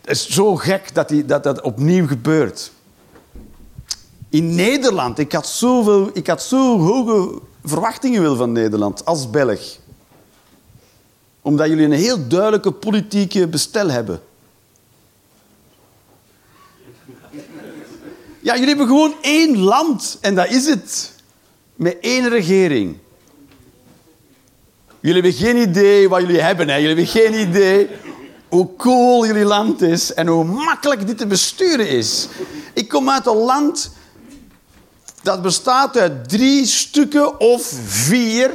[0.00, 2.72] Het is zo gek dat, die, dat dat opnieuw gebeurt.
[4.28, 9.78] In Nederland, ik had, zoveel, ik had zo hoge verwachtingen wil van Nederland als Belg.
[11.40, 14.20] Omdat jullie een heel duidelijke politieke bestel hebben.
[18.40, 21.12] Ja, jullie hebben gewoon één land en dat is het.
[21.74, 22.96] Met één regering.
[25.00, 26.68] Jullie hebben geen idee wat jullie hebben.
[26.68, 26.74] Hè?
[26.74, 27.88] Jullie hebben geen idee
[28.48, 32.28] hoe cool jullie land is en hoe makkelijk dit te besturen is.
[32.74, 33.92] Ik kom uit een land
[35.22, 38.50] dat bestaat uit drie stukken of vier.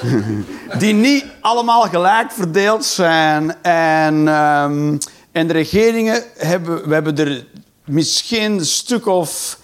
[0.78, 3.62] Die niet allemaal gelijk verdeeld zijn.
[3.62, 4.98] En, um,
[5.32, 7.46] en de regeringen hebben, we hebben er
[7.84, 9.58] misschien een stuk of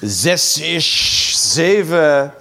[0.00, 0.60] zes,
[1.52, 2.34] zeven.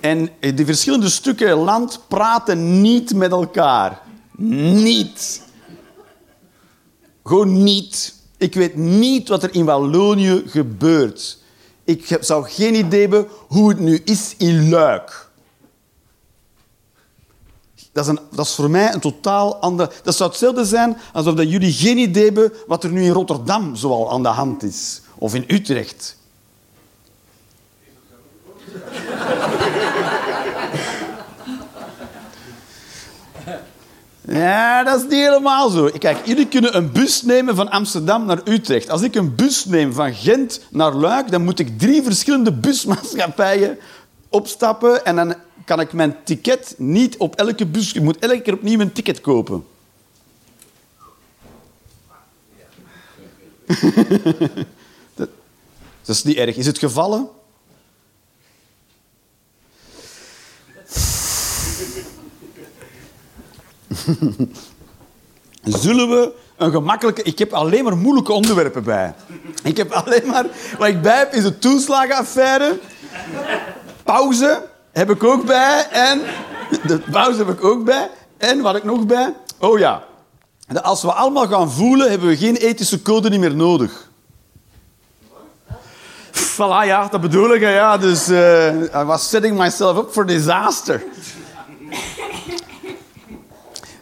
[0.00, 4.00] En die verschillende stukken land praten niet met elkaar.
[4.36, 5.42] Niet.
[7.24, 8.14] Gewoon niet.
[8.36, 11.38] Ik weet niet wat er in Wallonië gebeurt.
[11.84, 15.28] Ik zou geen idee hebben hoe het nu is in Luik.
[17.92, 20.00] Dat is, een, dat is voor mij een totaal ander...
[20.02, 23.76] Dat zou hetzelfde zijn alsof dat jullie geen idee hebben wat er nu in Rotterdam
[23.76, 25.00] zoal aan de hand is.
[25.14, 26.16] Of in Utrecht.
[34.30, 35.90] Ja, dat is niet helemaal zo.
[35.98, 38.90] Kijk, jullie kunnen een bus nemen van Amsterdam naar Utrecht.
[38.90, 43.78] Als ik een bus neem van Gent naar Luik, dan moet ik drie verschillende busmaatschappijen
[44.28, 47.92] opstappen en dan kan ik mijn ticket niet op elke bus...
[47.92, 49.66] Ik moet elke keer opnieuw een ticket kopen.
[55.14, 55.28] dat,
[56.04, 56.56] dat is niet erg.
[56.56, 57.28] Is het gevallen?
[65.82, 67.22] Zullen we een gemakkelijke...
[67.22, 69.14] Ik heb alleen maar moeilijke onderwerpen bij.
[69.62, 70.46] Ik heb alleen maar...
[70.78, 72.78] Wat ik bij heb is de toeslagenaffaire.
[74.02, 75.86] Pauze heb ik ook bij.
[75.90, 76.20] En...
[76.86, 78.10] De pauze heb ik ook bij.
[78.36, 79.34] En wat ik nog bij...
[79.58, 80.04] Oh ja.
[80.82, 84.08] Als we allemaal gaan voelen, hebben we geen ethische code niet meer nodig.
[86.58, 87.60] Voilà, ja, dat bedoel ik.
[87.60, 87.96] Ja.
[87.98, 91.02] Dus eh I was setting myself up for disaster.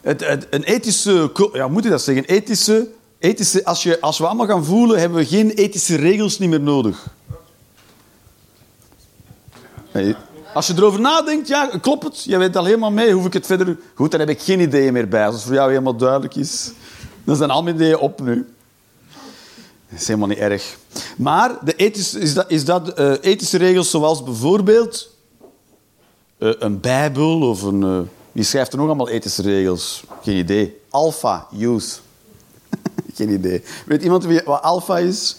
[0.07, 1.31] Het, een ethische...
[1.53, 2.25] Ja, moet je dat zeggen?
[2.25, 2.89] Ethische...
[3.19, 6.61] ethische als, je, als we allemaal gaan voelen, hebben we geen ethische regels niet meer
[6.61, 7.07] nodig.
[10.55, 12.25] Als je erover nadenkt, ja, klopt het.
[12.25, 13.13] Je weet al helemaal mee.
[13.13, 13.79] Hoef ik het verder...
[13.95, 15.27] Goed, dan heb ik geen ideeën meer bij.
[15.27, 16.71] Als het voor jou helemaal duidelijk is,
[17.25, 18.47] dan zijn al mijn ideeën op nu.
[19.89, 20.77] Dat is helemaal niet erg.
[21.17, 25.11] Maar de ethische, is dat, is dat eh, ethische regels zoals bijvoorbeeld
[26.39, 27.83] eh, een bijbel of een...
[27.83, 27.99] eh,
[28.37, 30.05] wie schrijft er nog allemaal ethische regels?
[30.23, 30.81] Geen idee.
[30.91, 32.03] Alpha, youth.
[33.17, 33.63] Geen idee.
[33.87, 35.37] Weet iemand wie, wat alpha is?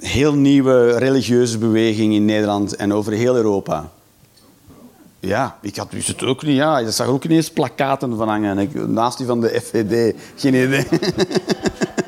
[0.00, 3.90] Heel nieuwe religieuze beweging in Nederland en over heel Europa.
[5.20, 6.56] Ja, ik had wist het ook niet.
[6.56, 8.58] Ja, je zag ook ineens plakaten van hangen.
[8.58, 10.14] Ik, naast die van de FVD.
[10.36, 10.86] Geen idee.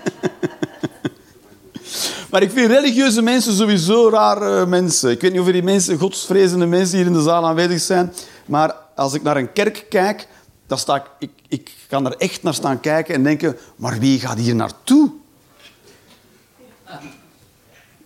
[2.31, 5.11] Maar ik vind religieuze mensen sowieso rare mensen.
[5.11, 8.13] Ik weet niet of die mensen, godsvrezende mensen hier in de zaal aanwezig zijn.
[8.47, 10.29] Maar als ik naar een kerk kijk,
[10.67, 13.57] dan sta ik, ik, ik kan er echt naar staan kijken en denken...
[13.77, 15.11] Maar wie gaat hier naartoe?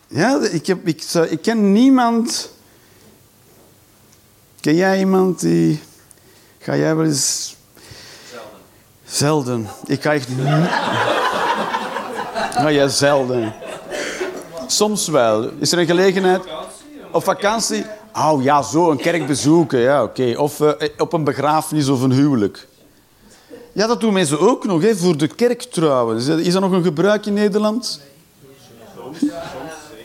[0.08, 2.50] Ja, ik, heb, ik, ik ken niemand...
[4.60, 5.80] Ken jij iemand die...
[6.58, 7.56] Ga jij wel eens...
[8.30, 8.50] Zelden.
[9.04, 9.68] Zelden.
[9.86, 10.28] Ik ga echt...
[12.54, 13.54] Ga jij zelden.
[14.66, 15.50] Soms wel.
[15.58, 16.42] Is er een gelegenheid?
[17.12, 17.84] Op vakantie?
[18.16, 19.78] Oh ja, zo, een kerk bezoeken.
[19.78, 20.34] Ja, oké.
[20.36, 22.66] Of eh, op een begrafenis of een huwelijk.
[23.72, 26.16] Ja, dat doen mensen ook nog, hè, voor de kerk trouwen.
[26.16, 28.00] Is dat, nog een gebruik in Nederland?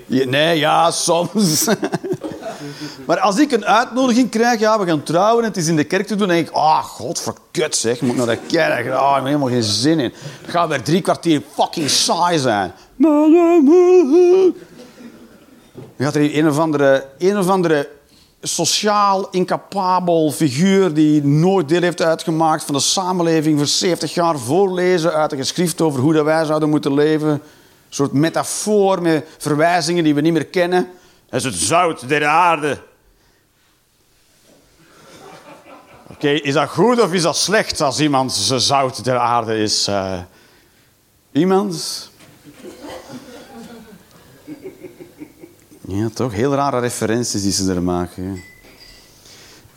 [0.05, 1.65] Ja, nee, ja, soms.
[3.07, 5.83] maar als ik een uitnodiging krijg, ja, we gaan trouwen en het is in de
[5.83, 8.91] kerk te doen, dan denk ik, ah, godverkut zeg, ik moet naar de kerk.
[8.91, 10.13] Ah, ik heb helemaal geen zin in.
[10.41, 12.73] Dan gaat weer drie kwartier fucking saai zijn.
[15.97, 17.89] Dan gaat er een of andere, een of andere
[18.41, 25.13] sociaal incapabel figuur die nooit deel heeft uitgemaakt van de samenleving voor 70 jaar voorlezen
[25.13, 27.29] uit een geschrift over hoe dat wij zouden moeten leven.
[27.29, 27.41] Een
[27.89, 30.87] soort metafoor met verwijzingen die we niet meer kennen.
[31.29, 32.77] Dat is het zout der aarde.
[36.11, 39.87] Oké, is dat goed of is dat slecht als iemand ze zout der aarde is?
[39.87, 40.19] eh?
[41.31, 42.08] iemand?
[45.87, 46.33] Ja, toch?
[46.33, 48.23] Heel rare referenties die ze er maken.
[48.23, 48.41] hè.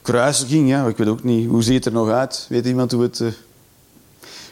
[0.02, 1.48] Kruisiging, ja, ik weet ook niet.
[1.48, 2.46] Hoe ziet het er nog uit?
[2.48, 3.20] Weet iemand hoe het...
[3.20, 3.28] eh,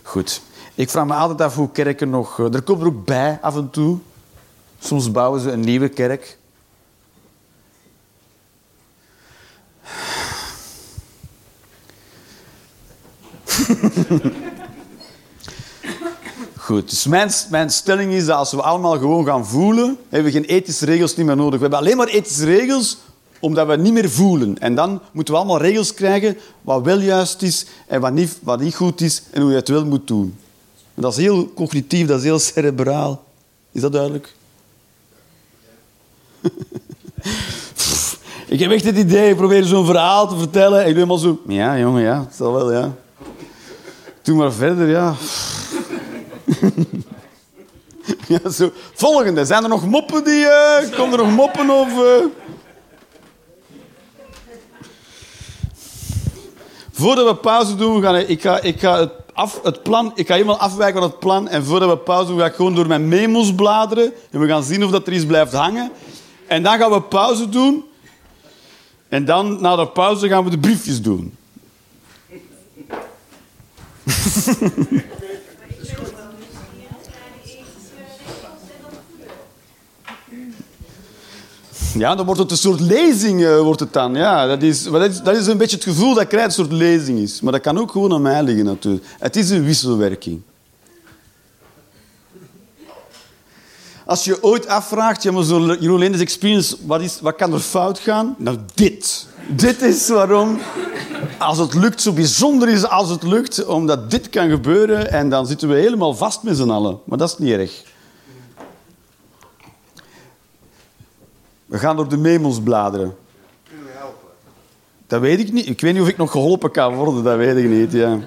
[0.03, 0.41] Goed.
[0.75, 2.39] Ik vraag me altijd af hoe kerken nog...
[2.39, 3.99] eh, Er komt er ook bij, af en toe.
[4.79, 6.39] Soms bouwen ze een nieuwe kerk.
[16.71, 17.07] Goed, dus
[17.49, 21.17] mijn, stelling is dat als we allemaal gewoon gaan voelen, hebben we geen ethische regels
[21.17, 21.55] niet meer nodig.
[21.55, 22.99] We hebben alleen maar ethische regels
[23.41, 24.59] omdat we niet meer voelen.
[24.59, 28.61] En dan moeten we allemaal regels krijgen wat wel juist is en wat niet, wat
[28.61, 30.37] niet goed is en hoe je het wel moet doen.
[30.95, 33.25] En dat is heel cognitief, dat is heel cerebraal.
[33.73, 34.35] Is dat duidelijk?
[38.47, 41.19] Ik heb echt het idee, ik probeer zo'n verhaal te vertellen en ik doe helemaal
[41.19, 41.41] zo...
[41.47, 42.95] Ja, jongen, ja, het zal wel, ja.
[44.23, 45.15] Doe maar verder, ja.
[48.29, 48.73] ja zo.
[48.95, 49.45] Volgende.
[49.45, 50.47] Zijn er nog moppen die...
[50.47, 51.89] eh komen er nog moppen of...
[51.89, 52.25] eh?
[56.93, 60.13] Voordat we pauze doen, gaan ik ga, ik ga het, af, het plan...
[60.15, 61.49] Ik ga helemaal afwijken van het plan.
[61.49, 64.13] En voordat we pauze doen, ga ik gewoon door mijn memos bladeren.
[64.31, 65.91] En we gaan zien of dat er iets blijft hangen.
[66.47, 67.85] En dan gaan we pauze doen.
[69.09, 71.35] En dan, na de pauze, gaan we de briefjes doen.
[81.95, 83.45] Ja, dan wordt het een soort lezing.
[83.45, 84.15] eh, wordt het dan.
[84.15, 86.73] Ja, dat, is, dat, is, dat is een beetje het gevoel dat ik een soort
[86.73, 87.41] lezing is.
[87.41, 89.05] Maar dat kan ook gewoon aan mij liggen natuurlijk.
[89.19, 90.41] Het is een wisselwerking.
[94.07, 95.45] Als je ooit afvraagt, ja, maar
[95.81, 98.35] Jeroen experience, wat, is, wat kan er fout gaan?
[98.39, 99.27] Nou, dit.
[99.49, 100.59] Dit is waarom
[101.39, 105.47] als het lukt, zo bijzonder is als het lukt, omdat dit kan gebeuren en dan
[105.47, 106.99] zitten we helemaal vast met z'n allen.
[107.05, 107.83] Maar dat is niet erg.
[111.71, 113.17] We gaan door de memos bladeren.
[113.69, 114.29] Kunnen we helpen?
[115.07, 115.69] Dat weet ik niet.
[115.69, 117.93] Ik weet niet of ik nog geholpen kan worden, dat weet ik niet.
[117.93, 118.19] Ja.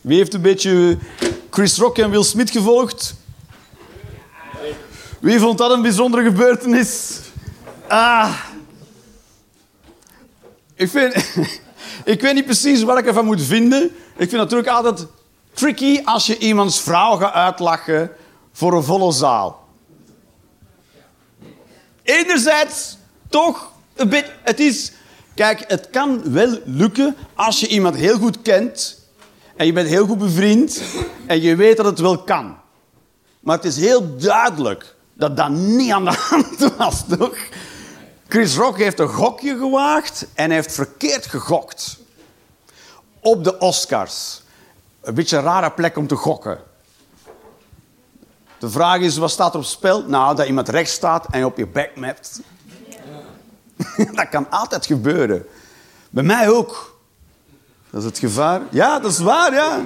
[0.00, 0.98] Wie heeft een beetje
[1.50, 3.14] Chris Rock en Will Smith gevolgd?
[5.20, 7.20] Wie vond dat een bijzondere gebeurtenis?
[7.88, 8.34] Ah.
[10.74, 11.14] Ik, vind,
[12.14, 13.82] ik weet niet precies wat ik ervan moet vinden.
[13.84, 15.06] Ik vind het natuurlijk altijd
[15.52, 18.10] tricky als je iemands vrouw gaat uitlachen
[18.52, 19.63] voor een volle zaal.
[22.04, 22.96] Enerzijds
[23.28, 24.32] toch een beetje.
[24.42, 24.92] Het is.
[25.34, 29.02] Kijk, het kan wel lukken als je iemand heel goed kent.
[29.56, 30.82] En je bent heel goed bevriend.
[31.26, 32.56] En je weet dat het wel kan.
[33.40, 37.36] Maar het is heel duidelijk dat dat niet aan de hand was, toch?
[38.28, 41.98] Chris Rock heeft een gokje gewaagd en heeft verkeerd gegokt.
[43.20, 44.42] Op de Oscars.
[45.02, 46.58] Een beetje een rare plek om te gokken.
[48.64, 50.04] De vraag is, wat staat er op spel?
[50.06, 52.40] Nou, dat iemand rechts staat en je op je bek mapt.
[54.16, 55.46] dat kan altijd gebeuren.
[56.10, 56.96] Bij mij ook.
[57.90, 58.60] Dat is het gevaar.
[58.70, 59.80] Ja, dat is waar, ja.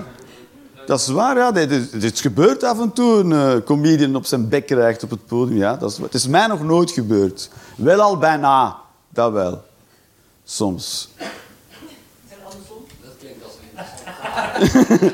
[0.87, 1.53] Dat is waar, ja.
[1.53, 3.19] Dit, dit- dit gebeurt af en toe.
[3.19, 5.57] Een eh, comedian op zijn bek krijgt op het podium.
[5.59, 7.51] Ja, dat is, het is mij nog nooit gebeurd.
[7.77, 8.77] Wel al bijna.
[9.09, 9.65] Dat wel.
[10.45, 11.09] Soms.
[12.29, 12.85] En andersom?
[13.03, 13.53] Dat klinkt als
[15.01, 15.13] een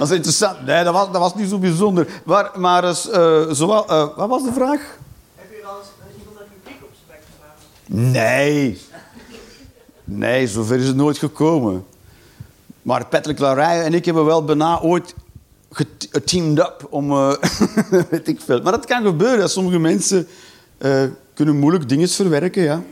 [0.00, 0.66] Dat is interessant.
[0.66, 2.06] Nee, dat was, dat was niet zo bijzonder.
[2.24, 4.80] Maar, maar eh, zowel, eh, wat was de vraag?
[5.34, 8.10] Heb je wel eens iemand uit je publiek op zijn bek geslagen?
[8.12, 8.80] Nee.
[10.04, 11.84] Nee, zover is het nooit gekomen.
[12.82, 15.14] Maar Patrick Larij en ik hebben wel bijna ooit
[15.70, 17.10] get- geteamed up om...
[17.10, 17.32] eh,
[18.10, 18.62] weet ik veel.
[18.62, 19.50] Maar dat kan gebeuren.
[19.50, 20.28] Sommige mensen
[20.78, 21.02] eh,
[21.34, 22.82] kunnen moeilijk dingen verwerken, ja.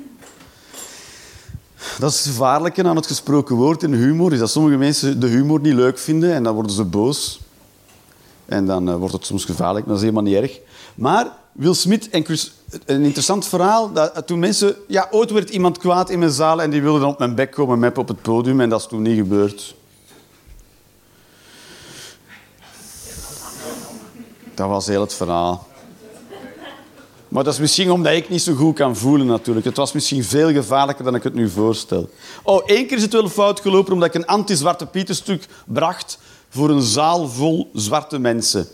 [1.98, 4.32] Dat is het gevaarlijke aan het gesproken woord en humor.
[4.32, 7.40] Is dat sommige mensen de humor niet leuk vinden en dan worden ze boos.
[8.46, 10.60] En dan eh, wordt het soms gevaarlijk, maar dat is helemaal niet erg.
[10.94, 12.52] Maar Will Smith en Chris...
[12.86, 13.92] Een interessant verhaal.
[13.92, 14.76] Dat, eh, toen mensen...
[14.86, 17.50] Ja, ooit werd iemand kwaad in mijn zaal en die wilde dan op mijn bek
[17.50, 18.60] komen met op het podium.
[18.60, 19.74] En dat is toen niet gebeurd.
[24.54, 25.66] Dat was heel het verhaal.
[27.28, 29.66] Maar dat is misschien omdat ik niet zo goed kan voelen natuurlijk.
[29.66, 32.10] Het was misschien veel gevaarlijker dan ik het nu voorstel.
[32.42, 36.70] Oh, één keer is het wel fout gelopen omdat ik een anti-Zwarte Pietenstuk bracht voor
[36.70, 38.68] een zaal vol zwarte mensen.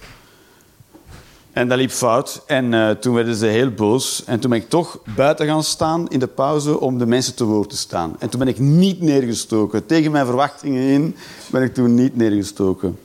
[1.52, 2.42] En dat liep fout.
[2.46, 4.24] En eh, toen werden ze heel boos.
[4.24, 7.44] En toen ben ik toch buiten gaan staan in de pauze om de mensen te
[7.44, 8.16] woord te staan.
[8.18, 9.86] En toen ben ik niet neergestoken.
[9.86, 11.16] Tegen mijn verwachtingen in
[11.50, 12.98] ben ik toen niet neergestoken.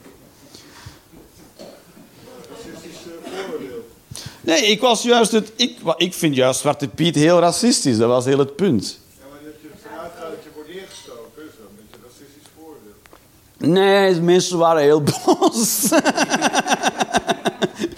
[4.50, 5.52] Nee, ik was juist het...
[5.56, 7.98] Ik, ik vind juist Zwarte Piet heel racistisch.
[7.98, 8.98] Dat was heel het punt.
[9.18, 9.68] Ja, maar dat je
[10.44, 13.72] je wordt neergestoken, is een beetje een racistisch voordeel.
[13.72, 15.88] Nee, mensen waren heel boos.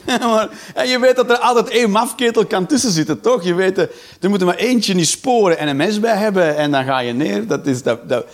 [0.30, 3.44] maar, en je weet dat er altijd één mafketel kan tussen zitten, toch?
[3.44, 3.86] Je weet, eh,
[4.20, 6.98] er moet er maar eentje niet sporen en een mes bij hebben en dan ga
[6.98, 7.46] je neer.
[7.46, 8.26] Dat, is, dat, dat,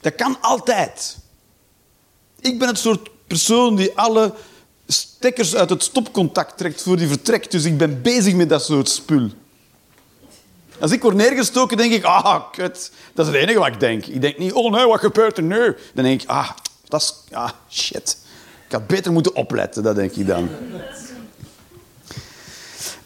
[0.00, 1.18] dat kan altijd.
[2.40, 4.32] Ik ben het soort persoon die alle
[4.92, 7.50] stekkers uit het stopcontact trekt voor die vertrekt.
[7.50, 9.30] Dus ik ben bezig met dat soort spul.
[10.80, 12.92] Als ik word neergestoken, denk ik, ah, kut.
[13.14, 14.06] Dat is het enige wat ik denk.
[14.06, 15.76] Ik denk niet, oh nee, wat gebeurt er nu?
[15.94, 16.50] Dan denk ik, ah,
[16.88, 18.16] dat is, ah, shit.
[18.66, 20.48] Ik had beter moeten opletten, dat denk ik dan.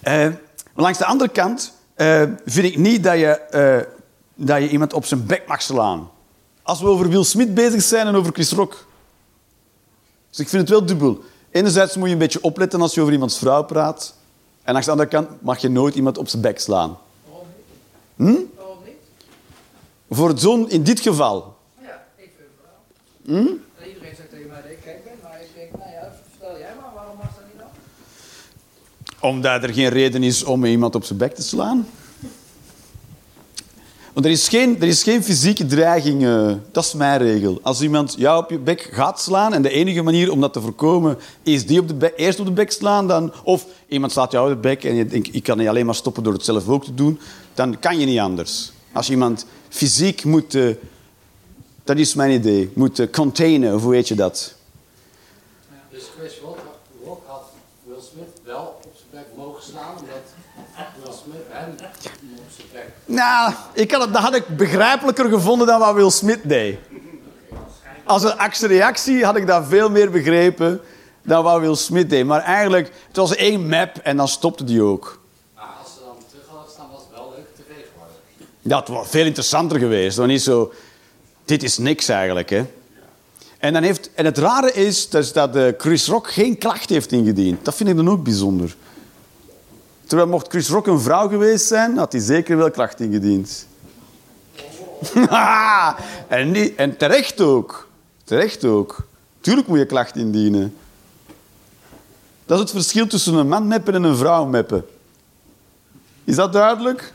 [0.01, 0.29] Eh,
[0.75, 3.87] langs de andere kant eh, vind ik niet dat je, eh,
[4.35, 6.11] dat je iemand op zijn bek mag slaan.
[6.62, 8.87] Als we over Will Smith bezig zijn en over Chris Rock.
[10.31, 11.25] Dus ik vind het wel dubbel.
[11.57, 14.14] Enerzijds moet je een beetje opletten als je over iemands vrouw praat.
[14.62, 16.99] En langs de andere kant mag je nooit iemand op zijn bek slaan.
[17.29, 17.47] Waarom
[18.16, 18.47] niet?
[18.57, 18.95] Waarom niet?
[20.11, 21.57] Voor het zo'n, in dit geval.
[21.81, 22.66] Ja, ik vind het
[23.25, 23.37] wel.
[23.37, 23.47] Hm?
[23.83, 26.59] En iedereen zegt tegen mij dat ik gek ben, maar ik denk, nou ja, vertel
[26.59, 27.59] jij maar, waarom mag dat niet
[29.21, 29.31] dan?
[29.31, 31.88] Omdat er geen reden is om iemand op zijn bek te slaan.
[34.17, 36.25] Er is geen, er is geen fysieke dreiging.
[36.25, 37.58] eh, dat is mijn regel.
[37.62, 40.60] Als iemand jou op je bek gaat slaan en de enige manier om dat te
[40.60, 44.33] voorkomen is die op de bek, eerst op de bek slaan, dan, of iemand slaat
[44.33, 46.44] jou op de bek en je denkt ik kan niet alleen maar stoppen door het
[46.44, 47.21] zelf ook te doen,
[47.54, 48.73] dan kan je niet anders.
[48.92, 50.75] Als je iemand fysiek moet, eh,
[51.85, 54.54] dat is mijn idee, moet eh, containen, of hoe weet je dat?
[55.90, 56.58] Dus Chris Rock,
[57.27, 57.42] had
[57.85, 60.23] Will Smith wel op zijn bek mogen slaan, omdat
[61.02, 61.75] Will Smith hem.
[63.07, 66.79] Nou, ik had het, dat had ik begrijpelijker gevonden dan wat Will Smith deed.
[68.04, 70.81] Als een actie-reactie had ik dat veel meer begrepen
[71.23, 72.25] dan wat Will Smith deed.
[72.25, 75.21] Maar eigenlijk, het was één map en dan stopte die ook.
[75.54, 78.79] Maar als ze dan terug hadden gestaan, was het wel leuk tv geworden.
[78.79, 80.17] Het was veel interessanter geweest.
[80.17, 80.73] Dan niet zo...
[81.44, 82.65] Dit is niks eigenlijk, hè.
[83.59, 87.13] En, dan heeft, en het rare is dus dat eh, Chris Rock geen klacht heeft
[87.13, 87.65] ingediend.
[87.65, 88.77] Dat vind ik dan ook bijzonder.
[90.07, 93.67] Terwijl mocht Chris Rock een vrouw geweest zijn, had hij zeker wel klacht ingediend.
[96.29, 97.88] en, en terecht ook.
[98.25, 99.07] Terecht ook.
[99.40, 100.77] Tuurlijk moet je klacht indienen.
[102.46, 104.85] Dat is het verschil tussen een man meppen en een vrouw meppen.
[106.25, 107.13] Is dat duidelijk?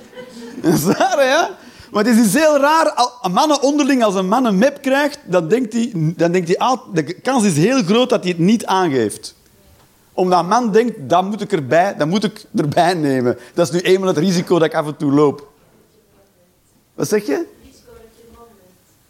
[0.62, 1.54] Dat is raar, hè?
[1.90, 3.10] Maar het is dus heel raar.
[3.30, 7.02] Mannen onderling, als een man een map krijgt, dan denkt hij, dan denkt hij de
[7.02, 9.34] kans is heel groot dat hij het niet aangeeft.
[10.12, 13.38] Omdat man denkt, dat moet ik erbij, dat moet ik erbij nemen.
[13.54, 15.50] Dat is nu eenmaal het risico dat ik af en toe loop.
[16.94, 17.46] Wat zeg je?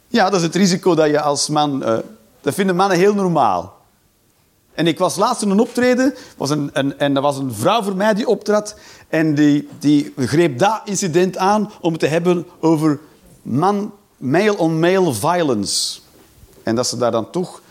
[0.09, 1.85] Ja, dat is het risico dat je als man...
[1.85, 1.99] eh,
[2.41, 3.81] dat vinden mannen heel normaal.
[4.75, 7.97] En ik was laatst in een optreden, was een, en er was een vrouw voor
[7.97, 8.77] mij die optrad.
[9.09, 13.01] En die, die greep dat incident aan om het te hebben over
[13.43, 16.01] man, male-on-male violence.
[16.63, 17.63] En dat ze daar dan toch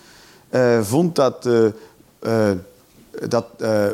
[0.50, 1.46] eh, vond dat,
[2.20, 2.52] eh,
[3.28, 3.94] dat eh, eh,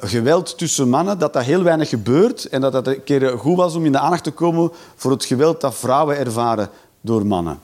[0.00, 2.44] geweld tussen mannen, dat dat heel weinig gebeurt.
[2.44, 5.24] En dat het een keer goed was om in de aandacht te komen voor het
[5.24, 7.60] geweld dat vrouwen ervaren door mannen.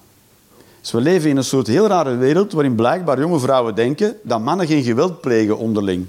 [0.81, 4.41] Dus we leven in een soort heel rare wereld waarin blijkbaar jonge vrouwen denken dat
[4.41, 6.07] mannen geen geweld plegen onderling.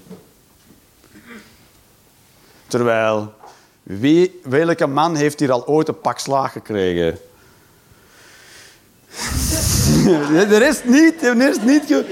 [2.68, 3.34] Terwijl,
[3.84, 7.18] wie, welke man heeft hier al ooit een pak slaag gekregen?
[10.50, 12.04] de rest niet, de rest niet.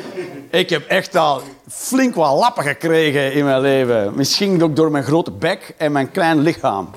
[0.50, 1.42] Ik heb echt al
[1.76, 4.14] flink wat lappen gekregen in mijn leven.
[4.16, 6.90] Misschien ook door mijn grote bek en mijn klein lichaam.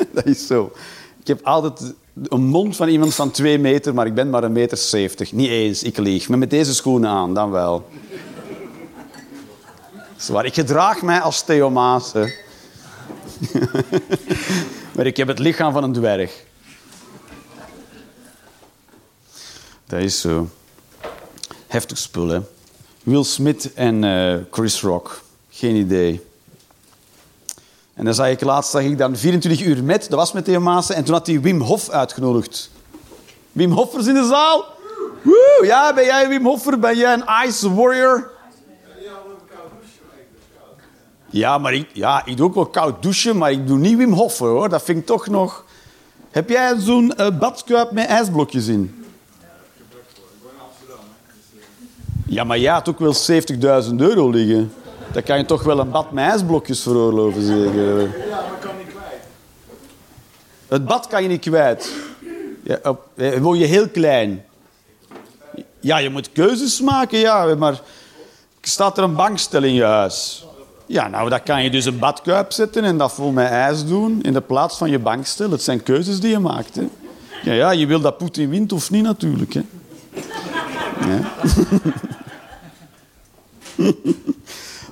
[0.14, 0.72] Dat is zo.
[1.20, 4.52] Ik heb altijd een mond van iemand van twee meter, maar ik ben maar een
[4.52, 5.32] meter zeventig.
[5.32, 6.28] Niet eens, ik lieg.
[6.28, 7.88] Maar met deze schoenen aan, dan wel.
[10.16, 10.44] Zwaar.
[10.44, 12.12] Ik gedraag mij als Theo Maas.
[12.12, 12.20] hè.
[14.94, 16.44] maar ik heb het lichaam van een dwerg.
[19.86, 20.48] Dat is zo.
[21.70, 22.40] Heftig spul, hè.
[23.02, 25.22] Will Smith en eh, Chris Rock.
[25.50, 26.20] Geen idee.
[27.94, 30.82] En dan zag ik laatst zag ik dan 24 uur met, dat was met Theo
[30.88, 32.70] en toen had hij Wim Hof uitgenodigd.
[33.52, 34.64] Wim Hoffers in de zaal?
[35.22, 36.78] Woe, ja, ben jij Wim Hoffer?
[36.78, 38.30] Ben jij een ice warrior?
[41.26, 44.12] Ja, maar ik, ja, ik doe ook wel koud douchen, maar ik doe niet Wim
[44.12, 44.68] Hoffer, hoor.
[44.68, 45.64] Dat vind ik toch nog...
[46.30, 48.99] Heb jij zo'n eh, badkuip met ijsblokjes in?
[52.30, 54.72] Ja, maar jij had ook wel 70.000 euro liggen.
[55.12, 58.00] Dan kan je toch wel een bad met ijsblokjes veroorloven, zeker?
[58.00, 59.22] Ja, maar kan niet kwijt.
[60.68, 61.92] Het bad kan je niet kwijt.
[62.62, 63.06] Ja, op,
[63.40, 64.44] woon je heel klein.
[65.80, 67.80] Ja, je moet keuzes maken, ja, maar
[68.60, 70.46] staat er een bankstel in je huis?
[70.86, 74.22] Ja, nou, dan kan je dus een badkuip zetten en dat vol met ijs doen
[74.22, 75.50] in de plaats van je bankstel.
[75.50, 76.76] Het zijn keuzes die je maakt.
[76.76, 76.88] Hè.
[77.42, 79.54] Ja, ja, je wil dat Poetin wint of niet, natuurlijk.
[79.54, 79.62] Hè.
[81.06, 81.20] Ja.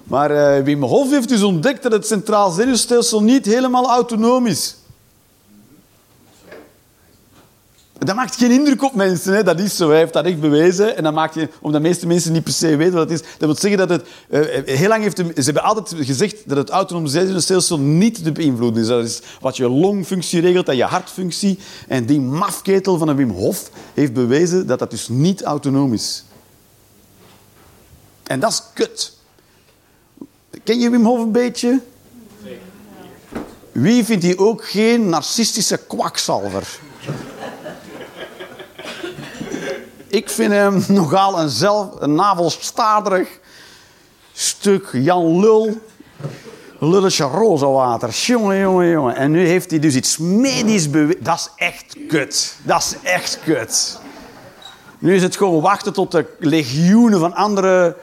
[0.08, 4.76] Maar eh, Wim Hof heeft dus ontdekt dat het centraal zenuwstelsel niet helemaal autonoom is.
[7.98, 9.42] Dat maakt geen indruk op mensen, hè.
[9.42, 9.88] dat is zo.
[9.88, 10.96] Hij heeft dat echt bewezen.
[10.96, 13.26] En dat maakt je, omdat de meeste mensen niet per se weten wat het is.
[13.38, 14.04] Dat wil zeggen dat het...
[14.28, 18.82] eh, heel lang heeft ze hebben altijd gezegd dat het autonoom zenuwstelsel niet te beïnvloeden
[18.82, 18.88] is.
[18.88, 21.58] Dat is wat je longfunctie regelt en je hartfunctie.
[21.88, 26.24] En die mafketel van een Wim Hof heeft bewezen dat dat dus niet autonoom is.
[28.28, 29.12] En dat is kut.
[30.64, 31.80] Ken je Wim Hof een beetje?
[33.72, 36.78] Wie vindt hij ook geen narcistische kwakzalver?
[40.08, 43.28] Ik vind hem nogal een, zelf, een navelstaarderig
[44.32, 45.80] stuk Jan Lul.
[46.78, 48.10] Lulletje rozenwater.
[48.10, 49.16] Jongen, jongen, jongen.
[49.16, 51.22] En nu heeft hij dus iets medisch bewezen.
[51.22, 52.56] Dat is echt kut.
[52.62, 54.00] Dat is echt kut.
[54.98, 57.96] Nu is het gewoon wachten tot de legioenen van andere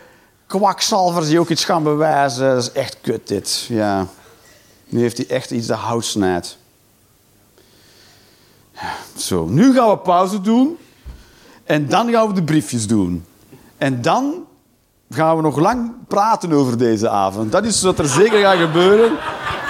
[0.57, 2.53] kwakzalvers die ook iets gaan bewijzen.
[2.53, 3.65] Dat is echt kut, dit.
[3.69, 4.07] Ja.
[4.85, 6.57] Nu heeft hij echt iets dat hout snijdt.
[9.17, 10.77] Zo, nu gaan we pauze doen.
[11.63, 13.25] En dan gaan we de briefjes doen.
[13.77, 14.45] En dan
[15.09, 17.51] gaan we nog lang praten over deze avond.
[17.51, 19.17] Dat is wat er zeker gaat gebeuren.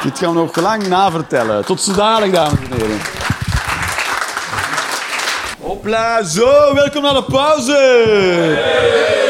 [0.03, 1.65] Dit gaan we nog lang navertellen.
[1.65, 2.99] Tot zo dadelijk, dames en heren.
[5.85, 7.71] Zo, welkom naar de pauze.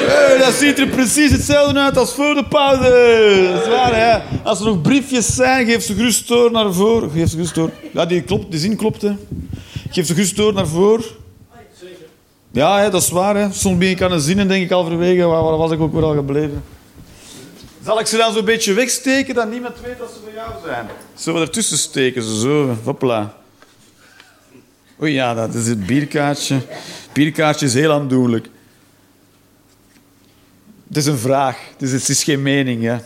[0.07, 3.49] Hey, dat ziet er precies hetzelfde uit als voor de pauze.
[3.53, 4.39] Dat is waar, hè?
[4.43, 7.09] Als er nog briefjes zijn, geef ze gerust door naar voren.
[7.11, 7.71] Geef ze gerust door.
[7.93, 9.15] Ja, die, klopt, die zin klopt, hè.
[9.89, 11.05] Geef ze gerust door naar voren.
[12.51, 13.35] Ja, hè, dat is waar.
[13.35, 13.51] Hè.
[13.51, 15.79] Soms ben ik aan het zin en denk ik al verwegen, waar, waar was ik
[15.79, 16.63] ook weer al gebleven?
[17.83, 20.87] Zal ik ze dan zo'n beetje wegsteken dat niemand weet dat ze van jou zijn?
[21.15, 22.23] Zullen we ertussen steken?
[22.23, 22.75] Zo.
[22.83, 23.33] Hopla.
[25.01, 26.61] Oei, ja, dat is het bierkaartje.
[27.13, 28.47] Bierkaartje is heel aandoenlijk.
[30.87, 31.57] Het is een vraag.
[31.77, 33.01] Dus het is geen mening, ja.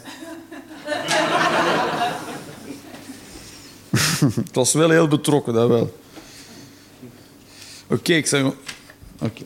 [4.36, 6.00] het was wel heel betrokken, dat wel.
[7.88, 8.44] Oké, ik zeg...
[9.20, 9.44] Oké.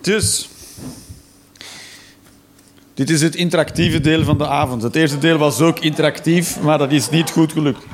[0.00, 0.48] Dus...
[2.94, 4.82] Dit is het interactieve deel van de avond.
[4.82, 7.84] Het eerste deel was ook interactief, maar dat is niet goed gelukt.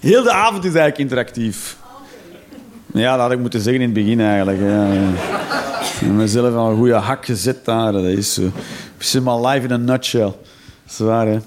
[0.00, 1.76] Heel de avond is eigenlijk interactief.
[2.92, 4.58] Ja, dat had ik moeten zeggen in het begin eigenlijk.
[4.58, 4.86] Ja.
[5.98, 7.92] Heb mezelf al een goede hak gezet daar.
[7.92, 8.50] Dat is zo.
[8.98, 10.32] Zit maar live in a nutshell.
[10.86, 11.38] Zwaar, hè?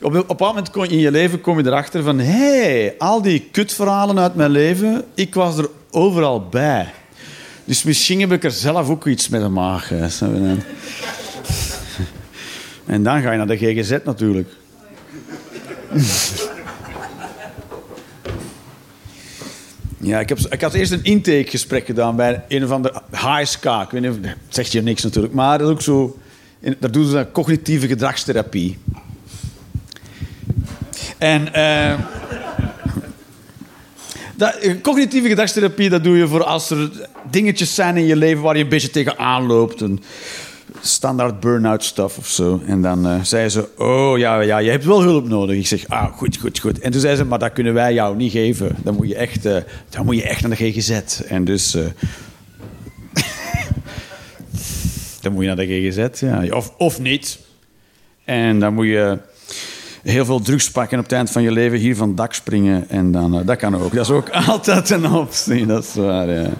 [0.00, 2.18] Op, op een moment kom- in je leven kom je erachter van...
[2.18, 6.92] Hé, hey, al die kutverhalen uit mijn leven, ik was er overal bij.
[7.64, 9.96] Dus misschien heb ik er zelf ook iets mee te maken.
[10.18, 10.56] je?
[12.86, 14.48] En dan ga je naar de GGZ natuurlijk.
[20.04, 23.64] Ja, ik, heb, ik had eerst een intakegesprek gedaan bij een van de HSK.
[23.64, 26.18] Ik weet niet of, dat zegt je niks natuurlijk, maar dat is ook zo.
[26.60, 28.78] in- Daar doen ze cognitieve gedragstherapie.
[31.18, 31.98] En eh,
[34.36, 36.90] dat, eh, cognitieve gedragstherapie, dat doe je voor als er
[37.30, 39.80] dingetjes zijn in je leven waar je een beetje tegenaan loopt.
[39.80, 40.02] Een
[40.86, 42.60] standaard burn-out stuff of zo.
[42.66, 45.56] En dan eh zei ze, oh ja, ja, je hebt wel hulp nodig.
[45.56, 46.78] Ik zeg, ah, goed, goed, goed.
[46.78, 48.76] En toen zei ze, maar dat kunnen wij jou niet geven.
[48.82, 49.56] Dan moet je echt, eh,
[49.88, 51.20] dan moet je echt naar de GGZ.
[51.20, 51.74] En dus...
[51.74, 51.84] eh,
[55.22, 56.44] dan moet je naar de GGZ, ja.
[56.50, 57.38] Of, of niet.
[58.24, 59.18] En dan moet je
[60.02, 62.88] heel veel drugs pakken op het eind van je leven, hier van dak springen.
[62.88, 63.94] En dan, dat kan ook.
[63.94, 66.50] Dat is ook altijd een optie, dat is waar, ja.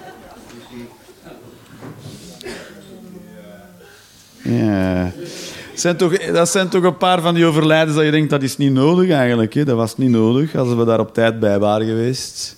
[4.44, 5.12] Ja.
[5.96, 8.72] Toch, dat zijn toch een paar van die overlijdens dat je denkt, dat is niet
[8.72, 9.54] nodig eigenlijk.
[9.54, 9.64] Hè?
[9.64, 12.56] Dat was niet nodig als we daar op tijd bij waren geweest.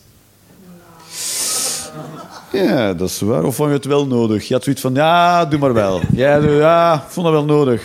[2.52, 3.44] Ja, dat is waar.
[3.44, 4.48] Of vond je het wel nodig?
[4.48, 6.00] Je had zoiets van, ja, doe maar wel.
[6.12, 7.82] Jij, ja, vond dat wel nodig.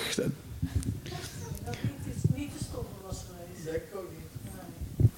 [2.35, 3.17] Niet te stoppen was
[3.63, 3.81] geweest.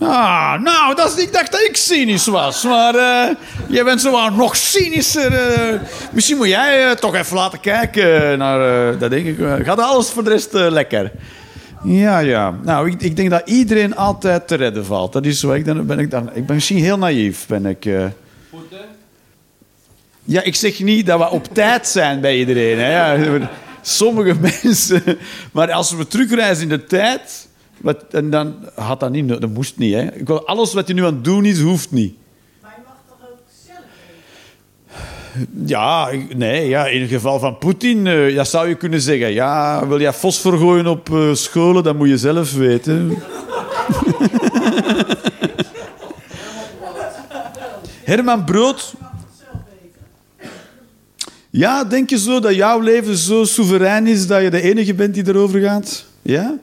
[0.03, 2.63] Ah, nou, dat is, ik dacht dat ik cynisch was.
[2.63, 3.35] Maar eh,
[3.67, 5.33] jij bent zo nog cynischer.
[5.33, 5.79] eh.
[6.11, 8.97] misschien moet jij eh, toch even laten kijken naar...
[8.97, 9.65] dat denk ik.
[9.65, 11.11] gaat alles voor de rest lekker?
[11.83, 12.55] Ja, ja.
[12.63, 15.13] Nou, ik, ik denk dat iedereen altijd te redden valt.
[15.13, 15.51] Dat is zo.
[15.51, 17.85] Ik, dan ben ik, dan, ik ben misschien heel naïef, ben ik...
[20.25, 22.79] Ja, ik zeg niet dat we op tijd zijn bij iedereen.
[22.79, 22.91] Hè.
[22.91, 23.37] Ja,
[23.81, 25.03] sommige mensen...
[25.51, 27.47] Maar als we terugreizen in de tijd...
[27.83, 29.27] Wat, en dan had dat niet...
[29.27, 30.13] Dat moest niet, hè.
[30.13, 32.15] Ik wil, alles wat je nu aan het doen is, hoeft niet.
[32.61, 33.79] Maar je mag toch ook zelf
[35.35, 35.67] weten?
[35.67, 38.03] Ja, nee, ja, in het geval van Poetin,
[38.35, 39.33] dat zou je kunnen zeggen.
[39.33, 43.11] Ja, wil jij fosfor gooien op eh, scholen, dat moet je zelf weten.
[48.03, 48.93] Herman Brood.
[51.49, 55.13] Ja, denk je zo dat jouw leven zo soeverein is dat je de enige bent
[55.13, 56.05] die erover gaat?
[56.21, 56.57] Ja?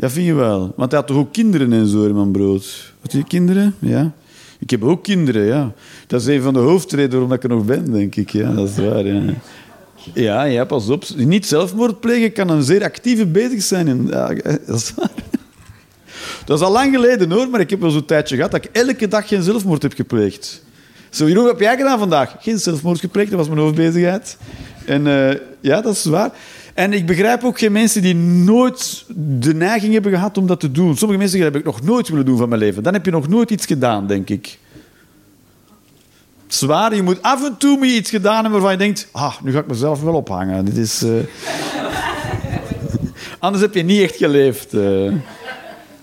[0.00, 0.72] Ja, vind je wel.
[0.76, 2.92] Want hij had toch ook kinderen en zo, Herman Brood?
[3.00, 3.74] Had hij kinderen?
[3.78, 4.12] Ja.
[4.58, 5.72] Ik heb ook kinderen, ja.
[6.06, 8.30] Dat is een van de hoofdredenen waarom ik er nog ben, denk ik.
[8.30, 9.06] Ja, dat is waar,
[10.14, 10.44] ja.
[10.44, 11.04] Ja, pas op.
[11.16, 13.88] Niet zelfmoord plegen kan een zeer actieve bezig zijn.
[13.88, 14.28] in- Ja,
[14.66, 15.10] dat is waar.
[16.44, 17.48] Dat is al lang geleden, hoor.
[17.48, 20.62] Maar ik heb wel zo'n tijdje gehad dat ik elke dag geen zelfmoord heb gepleegd.
[21.10, 22.34] Zo, Jeroen, wat heb jij gedaan vandaag?
[22.40, 24.36] Geen zelfmoord gepleegd, dat was mijn hoofdbezigheid.
[24.86, 26.30] En eh, ja, dat is waar.
[26.78, 30.70] En ik begrijp ook geen mensen die nooit de neiging hebben gehad om dat te
[30.70, 30.96] doen.
[30.96, 32.82] Sommige mensen zeggen, dat heb ik nog nooit willen doen van mijn leven.
[32.82, 34.58] Dan heb je nog nooit iets gedaan, denk ik.
[36.46, 39.08] Zwaar, je moet af en toe moet iets gedaan hebben waarvan je denkt...
[39.12, 40.64] Ah, nu ga ik mezelf wel ophangen.
[40.64, 41.02] Dit is...
[41.02, 41.10] eh,
[43.38, 44.74] Anders heb je niet echt geleefd.
[44.74, 44.80] eh.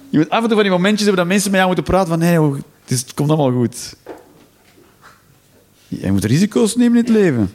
[0.10, 2.10] Je moet af en toe van die momentjes hebben dat mensen met jou moeten praten
[2.10, 2.20] van...
[2.20, 2.56] Nee, joh,
[2.86, 3.96] het, het komt allemaal goed.
[5.88, 7.54] Je moet risico's nemen in het leven.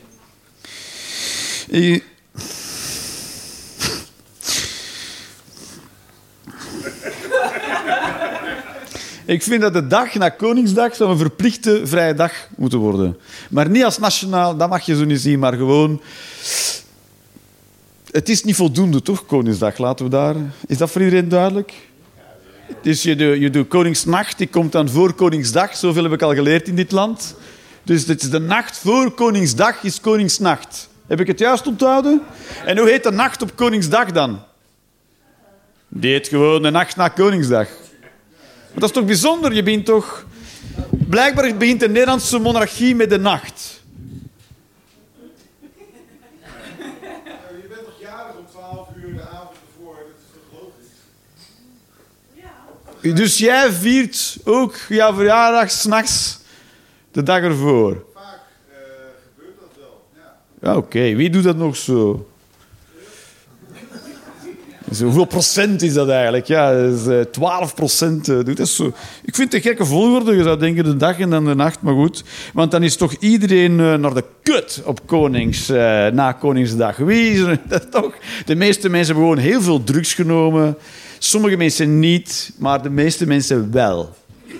[9.31, 13.19] Ik vind dat de dag na Koningsdag zou een verplichte vrije dag moeten worden.
[13.51, 16.01] Maar niet als nationaal, dat mag je zo niet zien, maar gewoon...
[18.11, 19.79] Het is niet voldoende, toch, Koningsdag?
[19.79, 20.35] Laten we daar...
[20.67, 21.73] Is dat voor iedereen duidelijk?
[22.83, 25.77] Dus je doet, Koningsnacht, die komt dan voor Koningsdag.
[25.77, 27.37] Zoveel heb ik al geleerd in dit land.
[27.83, 30.89] Dus is de nacht voor Koningsdag is Koningsnacht.
[31.07, 32.21] Heb ik het juist onthouden?
[32.65, 34.43] En hoe heet de nacht op Koningsdag dan?
[35.89, 37.69] Die heet gewoon de nacht na Koningsdag.
[38.71, 39.53] Maar dat is toch bijzonder?
[39.53, 40.27] Je bent toch...
[40.91, 43.83] Blijkbaar begint de Nederlandse monarchie met de nacht.
[46.79, 49.95] Je bent toch jarig om 12 uur de avond ervoor?
[49.95, 50.93] Dat is toch logisch?
[53.01, 53.15] Ja.
[53.15, 56.41] Dus jij viert ook jouw verjaardag s'nachts
[57.11, 58.05] de dag ervoor?
[58.15, 58.77] Vaak uh,
[59.35, 60.07] gebeurt dat wel,
[60.61, 60.77] ja.
[60.77, 62.30] Oké, wie doet dat nog zo?
[64.99, 66.47] Hoeveel procent is dat eigenlijk?
[66.47, 68.87] Ja, dus, eh, 12 procent eh, dat zo.
[69.25, 70.37] Ik vind het een gekke volgorde.
[70.37, 72.25] Je zou denken de dag en dan de nacht, maar goed.
[72.53, 75.69] Want dan is toch iedereen eh, naar de kut op Konings,
[76.13, 76.97] na Koningsdag.
[76.97, 77.39] Wie is?
[77.69, 78.15] Dat is toch?
[78.45, 80.77] De meeste mensen hebben gewoon heel veel drugs genomen.
[81.19, 84.15] Sommige mensen niet, maar de meeste mensen wel.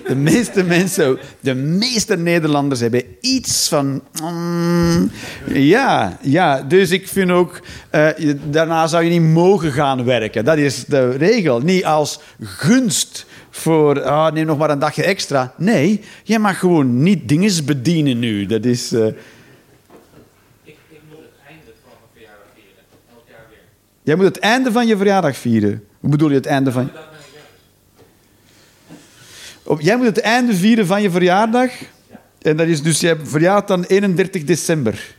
[0.07, 4.03] De meeste mensen, de meeste Nederlanders hebben iets van.
[4.23, 5.11] mm,
[5.53, 7.61] ja, ja, dus ik vind ook.
[7.91, 8.09] eh,
[8.51, 10.45] daarna zou je niet mogen gaan werken.
[10.45, 11.61] Dat is de regel.
[11.61, 14.03] Niet als gunst voor.
[14.03, 15.55] ah, neem nog maar een dagje extra.
[15.57, 18.47] Nee, jij mag gewoon niet dingen bedienen nu.
[18.47, 18.91] Dat is.
[18.91, 19.15] weer.
[24.03, 25.85] jij moet het einde van je verjaardag vieren.
[26.01, 26.83] Hoe bedoel je het einde van.
[26.83, 27.49] Dat ben ik juist.
[29.71, 31.71] Op, jij moet het einde vieren van je verjaardag.
[32.43, 35.15] En dat is dus, jij verjaart dan 31 december.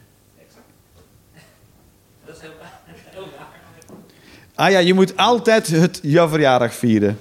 [2.26, 2.52] Dat is heel,
[3.38, 3.48] raar.
[4.56, 7.20] Ah ja, je moet altijd het, jouw verjaardag vieren.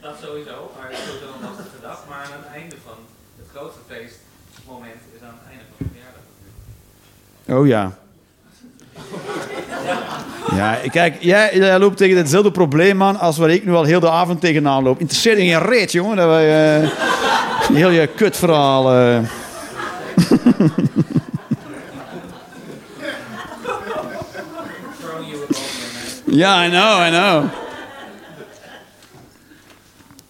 [0.00, 2.04] Dat sowieso, maar het is sowieso een lastige dag.
[2.08, 2.96] Maar aan het einde van
[3.38, 7.60] het grootste feestmoment is aan het einde van mijn verjaardag.
[7.60, 7.98] Oh ja.
[10.54, 14.00] Ja, kijk, jij, jij loopt tegen hetzelfde probleem aan als waar ik nu al heel
[14.00, 15.00] de avond tegenaan loop.
[15.00, 16.16] Interesseert je geen reet, jongen.
[16.16, 16.90] Dat wij, eh,
[17.72, 18.82] heel je kutverhaal.
[18.82, 19.26] man.
[26.32, 27.42] Ja, I know, I know.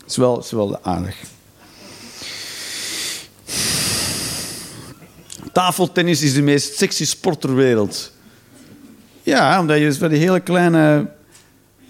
[0.01, 1.17] Het is wel, het is wel aardig.
[5.53, 8.13] Tafeltennis is de meest sexy sport ter wereld.
[9.23, 11.11] Ja, omdat je van die hele kleine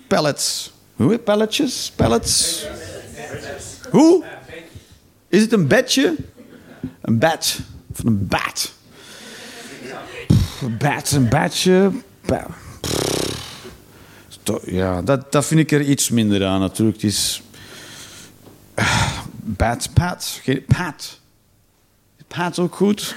[0.06, 0.72] pellets...
[0.96, 1.92] Hoe heet pelletjes?
[1.96, 2.64] Pellets?
[3.90, 4.24] Hoe?
[5.28, 6.14] Is het een bedje?
[7.00, 7.58] Een bed.
[7.92, 8.72] Of een bat.
[10.62, 11.90] Een bed, een bedje.
[12.26, 12.46] Ba-
[14.42, 17.02] To- Ja, dat, dat vind ik er iets minder aan natuurlijk.
[17.02, 17.42] Het is...
[19.42, 20.40] Bad Pat.
[20.66, 21.18] Pat.
[22.28, 23.14] Pat ook goed?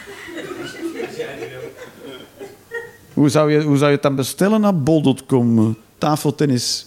[3.14, 5.78] Hoe zou, je, hoe zou je het dan bestellen naar bol.com?
[5.98, 6.86] Tafeltennis.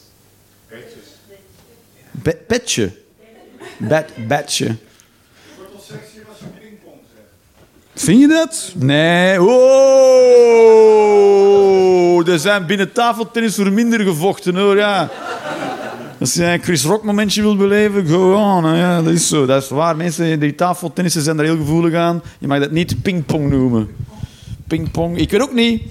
[2.10, 2.92] Be- Petje.
[3.78, 4.66] Bed, bedje.
[4.66, 8.04] wordt sexy als je pingpong zegt.
[8.04, 8.72] Vind je dat?
[8.76, 9.42] Nee.
[11.36, 15.10] Oh, er zijn binnen tafeltennis voor minder gevochten hoor, ja.
[16.20, 18.76] Als jij een Chris Rock momentje wilt beleven, go on.
[18.76, 19.46] Ja, dat is zo.
[19.46, 19.96] Dat is waar.
[19.96, 22.22] Mensen die tafeltennissen zijn daar heel gevoelig aan.
[22.38, 23.88] Je mag dat niet pingpong noemen.
[24.66, 25.18] Pingpong.
[25.18, 25.82] Ik weet ook niet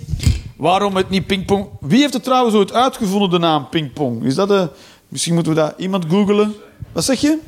[0.55, 1.67] waarom het niet pingpong...
[1.79, 4.23] Wie heeft het trouwens ooit uitgevonden, de naam pingpong?
[4.23, 4.69] Is dat de...
[5.07, 6.55] Misschien moeten we dat iemand googelen.
[6.91, 7.39] Wat zeg je?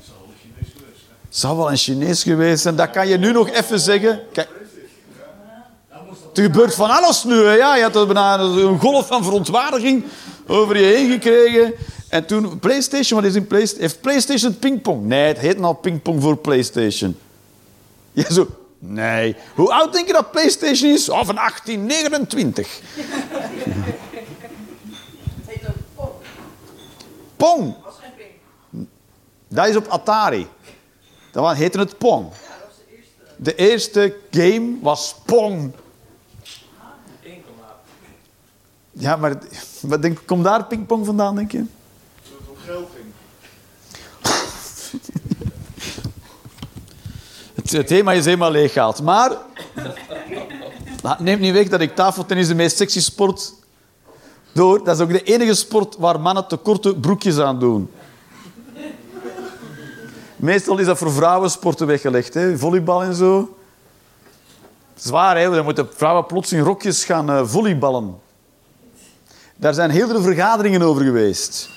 [1.28, 2.76] Het zou wel een Chinees geweest zijn.
[2.76, 4.20] Dat kan je nu nog even zeggen.
[4.34, 4.50] Kijk.
[6.34, 7.36] Er gebeurt van alles nu.
[7.36, 10.04] Ja, je had een golf van verontwaardiging
[10.48, 11.74] over je heen gekregen.
[12.10, 13.82] En toen, PlayStation, wat is in PlayStation?
[13.82, 15.06] Heeft PlayStation pingpong?
[15.06, 17.18] Nee, het heet nou pingpong voor PlayStation.
[18.12, 18.48] Ja, zo.
[18.80, 19.36] Nee.
[19.56, 21.10] Hoe oud denk je dat PlayStation is?
[21.10, 22.82] Oh, van 1829.
[22.96, 23.06] Het
[25.46, 25.62] heet
[25.96, 26.26] pop.
[27.36, 27.76] Pong.
[29.48, 30.48] Dat is op Atari.
[31.32, 32.32] Dat heette het Pong.
[33.36, 34.16] De eerste.
[34.32, 35.74] Game was Pong.
[38.92, 39.38] Ja, maar
[39.82, 41.66] wat denk, komt daar pingpong vandaan, denk je?
[47.72, 49.02] Het, thema is helemaal leeggehaald.
[49.02, 49.32] Maar
[51.02, 53.54] dat neemt niet weg dat ik tafeltennis de meest sexy sport
[54.52, 54.84] door.
[54.84, 57.90] Dat is ook de enige sport waar mannen te korte broekjes aan doen.
[60.36, 62.58] Meestal is dat voor vrouwensporten weggelegd, hè?
[62.58, 63.58] volleybal en zo.
[64.96, 65.50] Zwaar, hè?
[65.50, 68.16] Dan moeten vrouwen plots in rokjes gaan eh, volleyballen.
[69.56, 71.70] Daar zijn heel veel vergaderingen over geweest.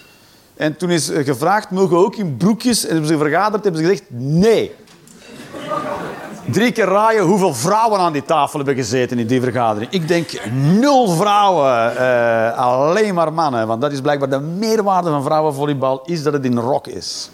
[0.56, 2.84] En toen is eh, gevraagd, mogen we ook in broekjes?
[2.84, 4.74] En hebben ze vergaderd, hebben ze gezegd, nee.
[6.52, 9.92] Drie keer raaien hoeveel vrouwen aan die tafel hebben gezeten in die vergadering.
[9.92, 13.66] Ik denk nul vrouwen, eh, alleen maar mannen.
[13.66, 17.30] Want dat is blijkbaar de meerwaarde van vrouwenvolleybal, is dat het in rok is.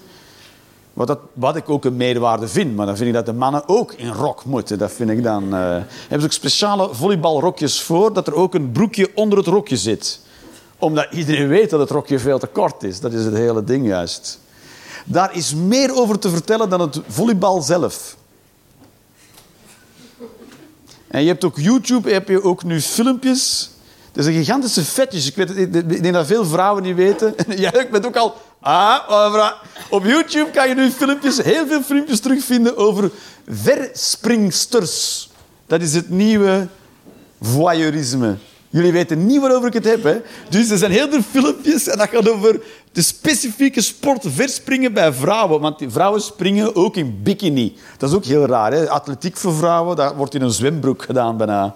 [0.93, 3.63] Wat, dat, wat ik ook een meerwaarde vind, maar dan vind ik dat de mannen
[3.69, 4.79] ook in rok moeten.
[4.79, 5.55] Dat vind ik dan.
[5.55, 9.77] eh hebben ze ook speciale volleybalrokjes voor, dat er ook een broekje onder het rokje
[9.77, 10.21] zit.
[10.79, 13.01] Omdat iedereen weet dat het rokje veel te kort is.
[13.01, 14.41] Dat is het hele ding juist.
[15.05, 18.17] Daar is meer over te vertellen dan het volleybal zelf.
[21.17, 23.71] En je hebt ook YouTube, heb je ook nu filmpjes.
[24.13, 25.27] Dat is een gigantische fetish.
[25.27, 27.35] Ik, weet, ik denk dat veel vrouwen niet weten.
[27.57, 29.53] Jij bent ook al Ah,
[29.91, 33.11] op YouTube kan je nu filmpjes, heel veel filmpjes terugvinden over
[33.49, 35.29] verspringsters.
[35.67, 36.69] Dat is het nieuwe
[37.41, 38.37] voyeurisme.
[38.77, 40.03] Jullie weten niet waarover ik het heb.
[40.03, 40.17] Hè?
[40.49, 42.61] Dus er zijn heel veel filmpjes en dat gaat over
[42.93, 45.61] de specifieke sport verspringen bij vrouwen.
[45.61, 47.77] Want die vrouwen springen ook in bikini.
[47.99, 48.73] Dat is ook heel raar.
[48.73, 48.91] Hè?
[48.91, 51.75] Atletiek voor vrouwen, dat wordt in een zwembroek gedaan bijna.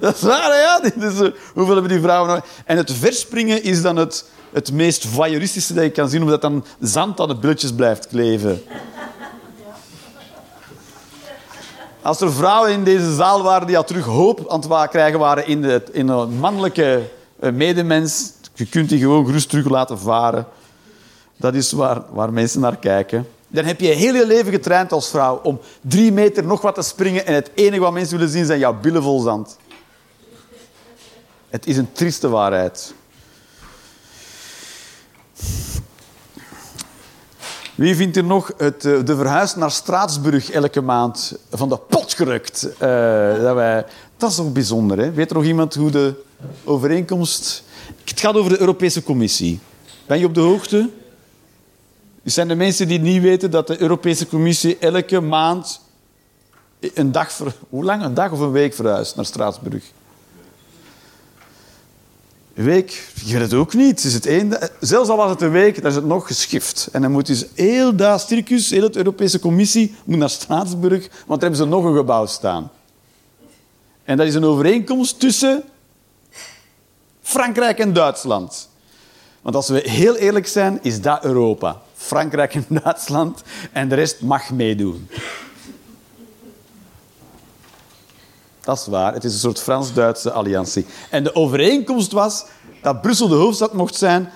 [0.00, 0.60] Dat is waar, hè?
[0.60, 0.80] ja.
[1.08, 2.44] Dus, uh, hoeveel hebben die vrouwen nog?
[2.64, 6.64] En het verspringen is dan het, het meest voyeuristische dat je kan zien, omdat dan
[6.80, 8.62] zand aan de billetjes blijft kleven.
[12.06, 15.46] Als er vrouwen in deze zaal waren die al terug hoop aan het krijgen waren
[15.46, 20.46] in, de, in een mannelijke eh, medemens, je kunt die gewoon gerust terug laten varen.
[21.36, 23.28] Dat is waar, waar mensen naar kijken.
[23.48, 26.82] Dan heb je heel je leven getraind als vrouw om drie meter nog wat te
[26.82, 29.56] springen en het enige wat mensen willen zien zijn jouw billen vol zand.
[31.48, 32.94] Het is een trieste waarheid.
[37.76, 42.14] Wie vindt er nog het, eh, de verhuis naar Straatsburg elke maand van de pot
[42.14, 42.64] gerukt?
[42.64, 43.84] Uh, dat, wij,
[44.16, 44.98] dat is ook bijzonder.
[44.98, 45.12] Hè?
[45.12, 46.24] Weet er nog iemand hoe de
[46.64, 47.64] overeenkomst...
[48.04, 49.60] Het gaat over de Europese Commissie.
[50.06, 50.90] Ben je op de hoogte?
[52.22, 55.80] Er zijn de mensen die niet weten dat de Europese Commissie elke maand
[56.94, 57.32] een dag...
[57.32, 57.54] Ver...
[57.68, 58.02] Hoe lang?
[58.02, 59.92] Een dag of een week verhuist naar Straatsburg?
[62.56, 64.04] Week, je het ook niet.
[64.04, 66.88] Is het zelfs al was het een week, dan is het nog geschift.
[66.92, 71.40] En dan moet dus heel dat circus, heel de Europese Commissie, moet naar Straatsburg, want
[71.40, 72.70] daar hebben ze nog een gebouw staan.
[74.04, 75.62] En dat is een overeenkomst tussen
[77.22, 78.68] Frankrijk en Duitsland.
[79.42, 81.80] Want als we heel eerlijk zijn, is dat Europa.
[81.94, 83.42] Frankrijk en Duitsland
[83.72, 85.08] en de rest mag meedoen.
[88.66, 89.12] Dat is waar.
[89.12, 90.86] Het is een soort Frans-Duitse alliantie.
[91.10, 92.44] En de overeenkomst was
[92.82, 94.30] dat Brussel de hoofdstad mocht zijn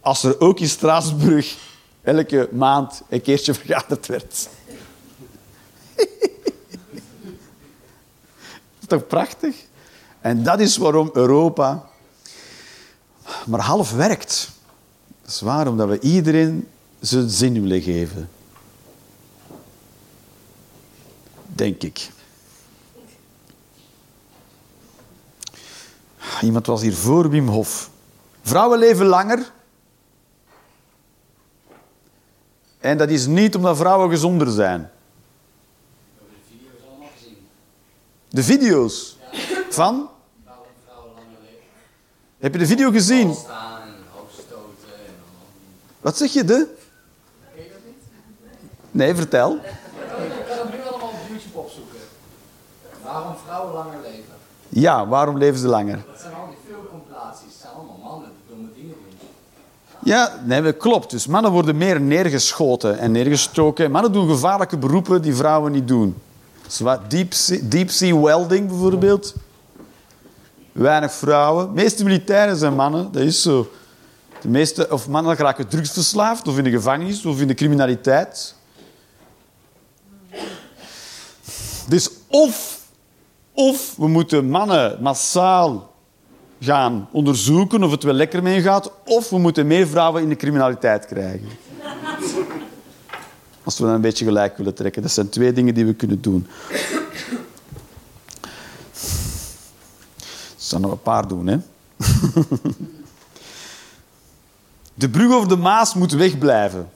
[0.00, 1.56] als er ook in Straatsburg
[2.02, 4.48] elke maand een keertje vergaderd werd.
[5.94, 6.06] dat
[8.80, 9.56] is toch prachtig?
[10.20, 11.88] En dat is waarom Europa
[13.46, 14.50] maar half werkt.
[15.22, 16.68] Dat is waarom dat we iedereen
[17.00, 18.28] zijn zin willen geven.
[21.46, 22.12] Denk ik.
[26.42, 27.90] Iemand was hier voor Wim Hof.
[28.42, 29.52] Vrouwen leven langer.
[32.78, 34.90] En dat is niet omdat vrouwen gezonder zijn.
[36.18, 37.36] De video's allemaal gezien.
[38.28, 39.18] De video's
[39.70, 40.08] van?
[40.44, 41.62] Waarom vrouwen langer leven.
[42.38, 43.28] Heb je de video gezien?
[43.28, 43.94] En en.
[46.00, 46.74] Wat zeg je, de?
[47.54, 47.94] Dat niet?
[48.90, 49.54] Nee, vertel.
[49.54, 49.60] Ik
[50.48, 51.98] kan nu allemaal op YouTube opzoeken.
[53.02, 54.34] Waarom vrouwen langer leven.
[54.74, 56.04] Ja, waarom leven ze langer?
[56.06, 57.40] Dat zijn al die filmcompilaties.
[57.40, 59.28] Het zijn allemaal mannen die domme dingen doen.
[60.02, 61.10] Ja, nee, dat klopt.
[61.10, 63.90] Dus mannen worden meer neergeschoten en neergestoken.
[63.90, 66.16] Mannen doen gevaarlijke beroepen die vrouwen niet doen.
[66.66, 69.34] Zoals deep sea, deep sea welding bijvoorbeeld.
[70.72, 71.66] Weinig vrouwen.
[71.66, 73.70] De meeste militairen zijn mannen, dat is zo.
[74.40, 78.54] De meeste of mannen raken drugsverslaafd, of in de gevangenis, of in de criminaliteit.
[81.88, 82.83] Dus of,
[83.54, 85.92] of we moeten mannen massaal
[86.60, 90.36] gaan onderzoeken of het wel lekker mee gaat, of we moeten meer vrouwen in de
[90.36, 91.48] criminaliteit krijgen.
[93.64, 95.02] Als we dat een beetje gelijk willen trekken.
[95.02, 96.46] Dat zijn twee dingen die we kunnen doen.
[100.30, 101.58] Ik zal nog een paar doen, hè.
[104.94, 106.88] De brug over de Maas moet wegblijven.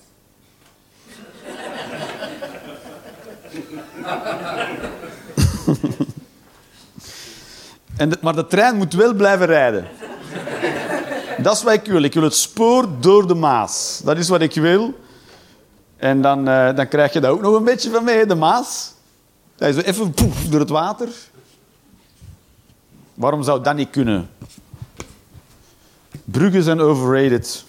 [7.98, 9.86] En maar de trein moet wel blijven rijden.
[11.38, 12.02] Dat is wat ik wil.
[12.02, 14.00] Ik wil het spoor door de Maas.
[14.04, 15.00] Dat is wat ik wil.
[15.96, 18.92] En dan, eh, dan krijg je dat ook nog een beetje van mee, de Maas.
[19.56, 21.08] Dat is even poef, door het water.
[23.14, 24.30] Waarom zou dat niet kunnen?
[26.24, 27.64] Bruggen zijn overrated.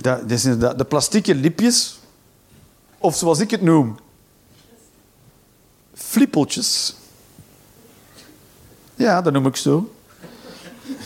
[0.00, 0.28] Dat,
[0.58, 1.98] dat de plastieke lipjes,
[2.98, 3.96] of zoals ik het noem,
[5.94, 6.94] flippeltjes.
[8.94, 9.92] Ja, dat noem ik zo.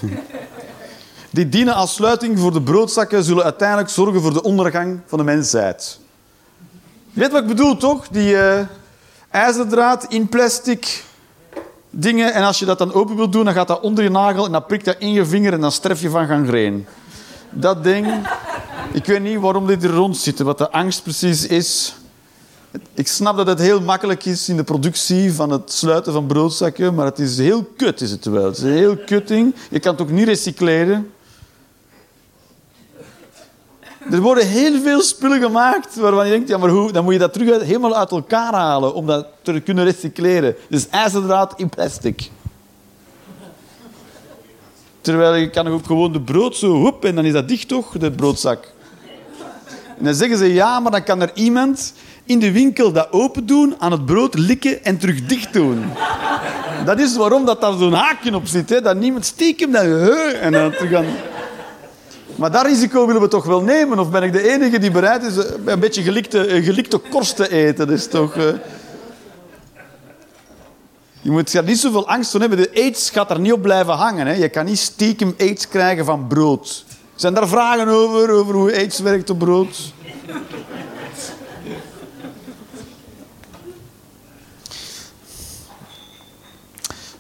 [1.30, 5.24] Die dienen als sluiting voor de broodzakken, zullen uiteindelijk zorgen voor de ondergang van de
[5.24, 5.99] mensheid.
[7.11, 8.09] Je weet wat ik bedoel, toch?
[8.09, 8.66] Die eh,
[9.30, 11.05] ijzerdraad in plastic
[11.90, 12.32] dingen.
[12.32, 14.53] En als je dat dan open wilt doen, dan gaat dat onder je nagel en
[14.53, 16.86] dan prikt dat in je vinger en dan sterf je van gangreen.
[17.51, 18.07] Dat ding...
[18.95, 21.95] Ik weet niet waarom dit er rond zit, wat de angst precies is.
[22.95, 26.95] Ik snap dat het heel makkelijk is in de productie van het sluiten van broodzakken,
[26.95, 28.45] maar het is heel kut, is het wel.
[28.45, 29.55] Het is een heel kutting.
[29.70, 31.12] Je kan het ook niet recycleren.
[34.11, 37.18] Er worden heel veel spullen gemaakt waarvan je denkt, ja, maar hoe, dan moet je
[37.18, 40.57] dat terug helemaal uit elkaar halen om dat te kunnen recycleren.
[40.68, 42.30] Dus ijzerdraad in plastic.
[45.01, 47.99] Terwijl je kan ook gewoon de brood zo, hoep, en dan is dat dicht toch,
[47.99, 48.72] de broodzak.
[49.99, 51.92] En dan zeggen ze, ja, maar dan kan er iemand
[52.24, 55.84] in de winkel dat open doen, aan het brood likken en terug dicht doen.
[56.84, 58.70] Dat is waarom dat daar zo'n haakje op zit.
[58.70, 58.80] Hè?
[58.80, 59.84] Dat niemand stiekem dat...
[60.40, 61.07] En dan terug aan...
[62.36, 63.99] Maar dat risico willen we toch wel nemen?
[63.99, 67.36] Of ben ik de enige die bereid is eh, een beetje gelikte, eh, gelikte korst
[67.36, 67.86] te eten?
[67.86, 68.36] Dat is toch...
[68.36, 68.45] eh,
[71.20, 72.59] Je moet er niet zoveel angst voor hebben.
[72.59, 74.26] De aids gaat er niet op blijven hangen.
[74.26, 74.32] Hè?
[74.32, 76.84] Je kan niet stiekem aids krijgen van brood.
[77.15, 79.93] Zijn daar vragen over, over hoe aids werkt op brood?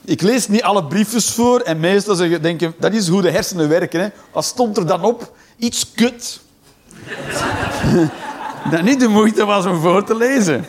[0.04, 3.68] Ik lees niet alle briefjes voor en meestal zeggen, denken dat is hoe de hersenen
[3.68, 4.00] werken.
[4.00, 4.08] Hè.
[4.32, 5.36] Wat stond er dan op?
[5.56, 6.40] Iets kut.
[8.70, 10.64] dat niet de moeite was om voor te lezen.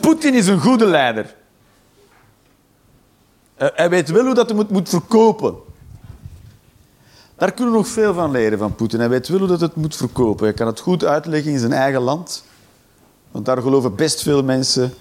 [0.00, 1.34] Poetin is een goede leider.
[3.60, 5.54] Eh, hij weet wel hoe dat hij moet, moet verkopen.
[7.36, 8.98] Daar kunnen we nog veel van leren van Poetin.
[8.98, 10.44] Hij weet wel hoe dat het moet verkopen.
[10.44, 12.44] Hij kan het goed uitleggen in zijn eigen land.
[13.30, 14.94] Want daar geloven best veel mensen.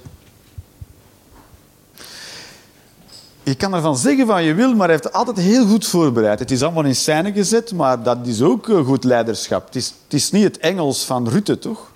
[3.44, 6.40] Je kan ervan zeggen wat je wil, maar hij heeft het altijd heel goed voorbereid.
[6.40, 9.66] Het is allemaal in scène gezet, maar dat is ook eh, goed leiderschap.
[9.66, 11.92] Het is, het is niet het Engels van Rutte, toch?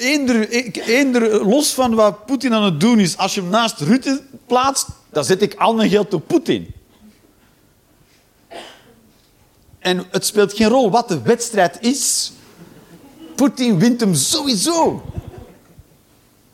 [0.00, 4.86] Eender, los van wat Poetin aan het doen is, als je hem naast Rutte plaatst,
[5.10, 6.74] dan zet ik al mijn geld op Poetin.
[9.78, 12.32] En het speelt geen rol wat de wedstrijd is.
[13.34, 15.02] Poetin wint hem sowieso.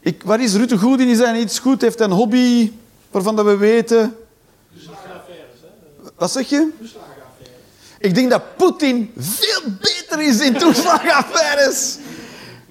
[0.01, 1.09] Ik, waar is Rutte goed in?
[1.09, 1.81] Is hij iets goed?
[1.81, 2.73] Heeft hij een hobby
[3.11, 4.17] waarvan dat we weten?
[6.17, 6.69] Wat zeg je?
[7.99, 11.99] Ik denk dat Poetin veel beter is in toeslagaffaires.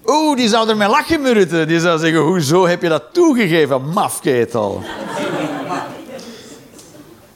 [0.05, 1.67] Oeh, die zou ermee lachen.
[1.67, 4.83] Die zou zeggen, hoezo heb je dat toegegeven, mafketel?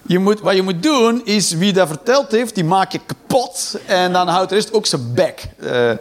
[0.01, 3.79] Je moet, wat je moet doen, is wie dat verteld heeft, die maak je kapot.
[3.85, 5.47] En dan houdt de rest ook zijn bek.
[5.59, 5.91] Eh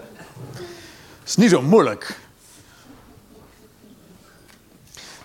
[1.26, 2.18] is niet zo moeilijk.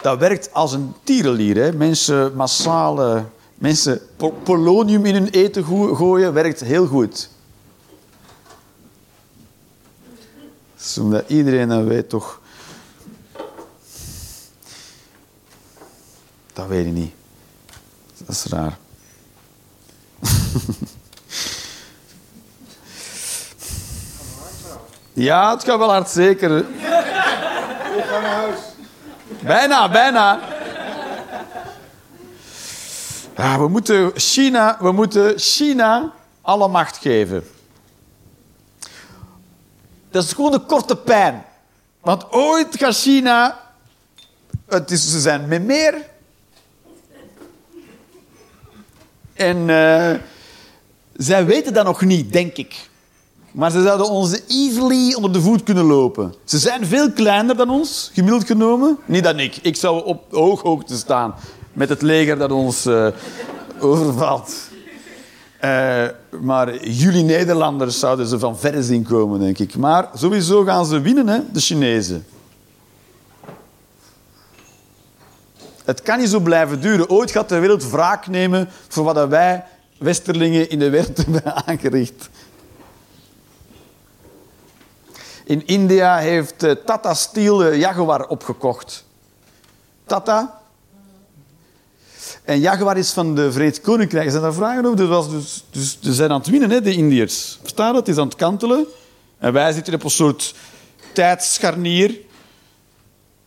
[0.02, 1.76] Dat werkt als een tierenlier.
[1.76, 3.02] Mensen massaal...
[3.02, 3.22] eh,
[3.56, 7.30] mensen po- polonium in hun eten go- gooien, werkt heel goed.
[10.84, 12.42] Zodat iedereen dat weet, toch...
[16.54, 17.14] Dat weet ik niet.
[18.18, 18.78] Dat is raar.
[25.16, 26.58] Ja, het gaat wel hard, zeker.
[26.58, 26.66] Ik
[28.06, 28.60] ga naar huis.
[29.42, 30.40] Bijna, bijna.
[33.38, 36.12] Ja, we, moeten China, we moeten China
[36.42, 37.48] alle macht geven.
[40.14, 41.46] Dat is gewoon de korte pijn.
[42.02, 43.60] Want ooit gaat China...
[44.66, 45.96] Het is, ze zijn met meer.
[49.34, 50.20] En eh,
[51.14, 52.90] zij weten dat nog niet, denk ik.
[53.52, 56.34] Maar ze zouden ons easily onder de voet kunnen lopen.
[56.44, 58.98] Ze zijn veel kleiner dan ons, gemiddeld genomen.
[59.06, 59.58] Niet dan ik.
[59.62, 61.36] Ik zou op ooghoogte staan
[61.74, 63.08] met het leger dat ons eh,
[63.80, 64.54] overvalt.
[65.64, 66.06] Eh,
[66.42, 69.76] maar jullie Nederlanders zouden ze van verre zien komen, denk ik.
[69.76, 72.26] Maar sowieso gaan ze winnen, hè, de Chinezen.
[75.86, 77.10] Het kan niet zo blijven duren.
[77.10, 79.66] Ooit gaat de wereld wraak nemen voor wat wij
[79.98, 82.30] Westerlingen in de wereld hebben aangericht.
[85.44, 89.06] In India heeft eh, Tata Steel de Jaguar opgekocht.
[90.06, 90.62] Tata.
[92.44, 94.30] En Jaguar is van de Verenigd Koninkrijk.
[94.30, 95.32] Zijn daar vragen over?
[95.32, 97.58] Dus, dus, zijn aan het winnen, hè, de Indiërs.
[97.62, 98.06] Versta je dat?
[98.06, 98.86] Het is aan het kantelen.
[99.38, 100.56] En wij zitten op een soort
[101.14, 102.18] tijdscharnier.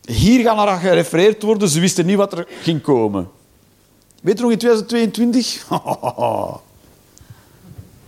[0.00, 1.68] Hier gaan er aan gerefereerd worden.
[1.68, 3.28] Ze wisten niet wat er ging komen.
[4.22, 5.66] Weet je nog in 2022?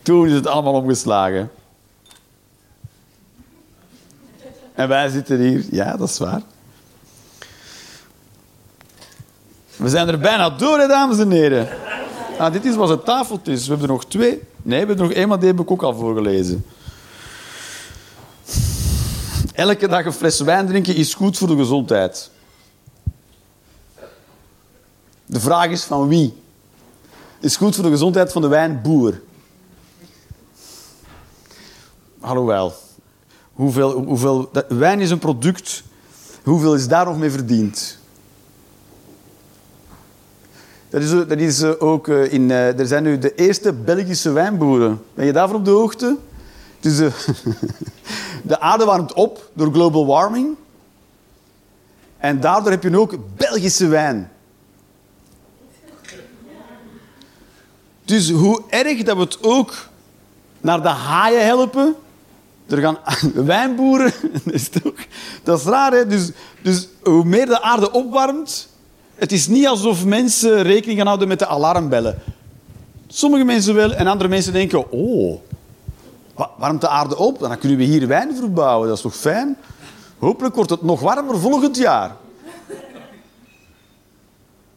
[0.02, 1.50] Toen is het allemaal omgeslagen.
[4.74, 5.64] En wij zitten hier.
[5.70, 6.42] Ja, dat is waar.
[9.78, 11.68] We zijn er bijna door, hè, dames en heren.
[12.38, 13.62] Ah, dit is wat het tafeltjes.
[13.62, 14.30] We hebben er nog twee.
[14.30, 16.64] Nee, we hebben er nog één, maar die heb ik ook al voorgelezen.
[19.52, 22.30] Elke dag een fles wijn drinken is goed voor de gezondheid.
[25.26, 26.34] De vraag is van wie?
[27.40, 29.20] is goed voor de gezondheid van de wijnboer.
[32.20, 32.74] Alhoewel,
[33.52, 35.82] hoeveel, hoeveel, wijn is een product,
[36.42, 37.98] hoeveel is daar nog mee verdiend?
[40.90, 42.50] Dat is, dat is eh, ook eh, in...
[42.50, 45.02] eh, er zijn nu de eerste Belgische wijnboeren.
[45.14, 46.16] Ben je daarvan op de hoogte?
[46.80, 47.12] Dus eh,
[48.42, 50.56] de aarde warmt op door global warming.
[52.18, 54.30] En daardoor heb je nu ook Belgische wijn.
[58.04, 59.74] Dus hoe erg dat we het ook
[60.60, 61.94] naar de haaien helpen.
[62.66, 62.98] Er gaan
[63.44, 64.12] wijnboeren.
[64.44, 64.94] Dat is, toch,
[65.42, 66.06] dat is raar, hè?
[66.06, 66.30] Dus,
[66.62, 68.68] dus hoe meer de aarde opwarmt.
[69.18, 72.18] Het is niet alsof mensen rekening gaan houden met de alarmbellen.
[73.06, 75.38] Sommige mensen wel en andere mensen denken: oh,
[76.34, 77.38] wa- warmt de aarde op?
[77.38, 78.88] Dan kunnen we hier wijn verbouwen.
[78.88, 79.56] Dat is toch fijn?
[80.18, 82.16] Hopelijk wordt het nog warmer volgend jaar.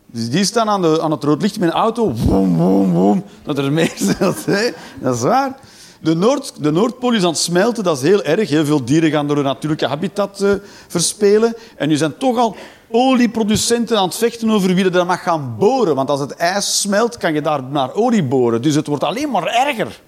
[0.05, 2.11] Dus die staan aan, de, aan het rood licht met een auto.
[2.13, 3.23] Woem, woem, woem.
[3.43, 3.93] Dat er meer
[4.45, 4.73] zit.
[4.99, 5.55] Dat is waar.
[6.01, 7.83] De, Noord, de Noordpool is aan het smelten.
[7.83, 8.49] Dat is heel erg.
[8.49, 10.51] Heel veel dieren gaan door hun natuurlijke habitat eh,
[10.87, 11.55] verspelen.
[11.75, 12.55] En nu zijn toch al
[12.91, 15.95] olieproducenten aan het vechten over wie er dat mag gaan boren.
[15.95, 18.61] Want als het ijs smelt, kan je daar naar olie boren.
[18.61, 20.01] Dus het wordt alleen maar erger.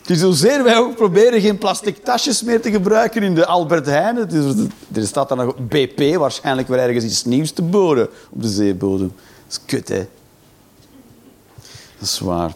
[0.00, 3.86] Het is hoezeer wij ook proberen geen plastic tasjes meer te gebruiken in de Albert
[3.86, 4.16] Heijn.
[4.92, 9.12] Er staat dan nog BP, waarschijnlijk weer ergens iets nieuws te boren op de zeebodem.
[9.46, 10.06] Dat is kut, hè.
[11.98, 12.52] Dat is waar.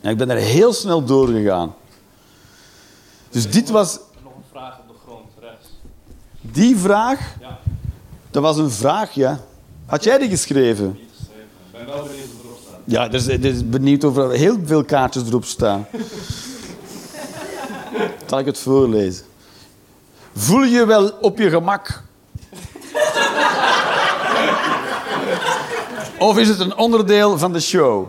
[0.00, 1.74] Ja, ik ben er heel snel doorgegaan.
[3.30, 3.98] Dus dit was...
[4.22, 5.68] Nog een vraag op de grond, rechts.
[6.42, 7.58] Die vraag, Ja,
[8.30, 9.40] dat was een vraag, ja.
[9.86, 10.86] Had jij die geschreven?
[10.86, 11.44] niet geschreven.
[11.72, 12.80] Ik ben wel benieuwd wat erop staat.
[12.84, 15.86] Ja, er is, er is benieuwd over heel veel kaartjes erop staan.
[18.26, 19.24] Zal ik het voorlezen?
[20.34, 22.02] Voel je wel op je gemak?
[26.18, 28.06] Of is het een onderdeel van de show?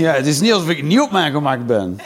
[0.00, 1.98] Ja, het is niet alsof ik niet op mijn gemak ben.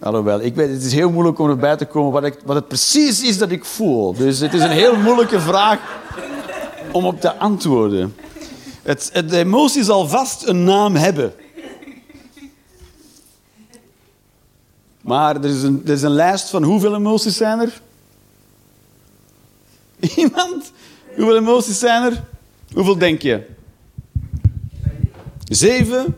[0.00, 2.68] Alhoewel, ik weet, het is heel moeilijk om erbij te komen wat, ik, wat het
[2.68, 4.12] precies is dat ik voel.
[4.14, 5.78] Dus het is een heel moeilijke vraag
[6.92, 8.16] om op te antwoorden.
[8.82, 11.32] Het, de emotie zal vast een naam hebben.
[15.00, 17.80] Maar er is, een, er is een lijst van hoeveel emoties zijn er?
[20.16, 20.72] Iemand?
[21.16, 22.24] Hoeveel emoties zijn er?
[22.72, 23.46] Hoeveel denk je?
[25.44, 26.16] Zeven?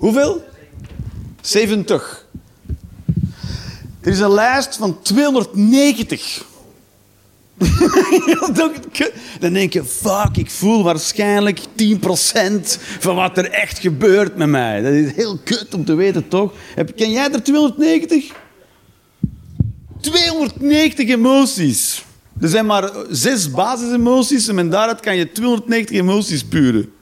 [0.00, 0.44] Hoeveel?
[1.40, 2.26] 70.
[4.00, 6.44] Er is een lijst van 290.
[9.40, 11.64] Dan denk je, fuck, ik voel waarschijnlijk 10%
[12.98, 14.82] van wat er echt gebeurt met mij.
[14.82, 16.52] Dat is heel kut om te weten, toch?
[16.96, 18.32] Ken jij er 290?
[20.00, 22.04] 290 emoties.
[22.40, 26.92] Er zijn maar zes basisemoties en daaruit kan je 290 emoties puren.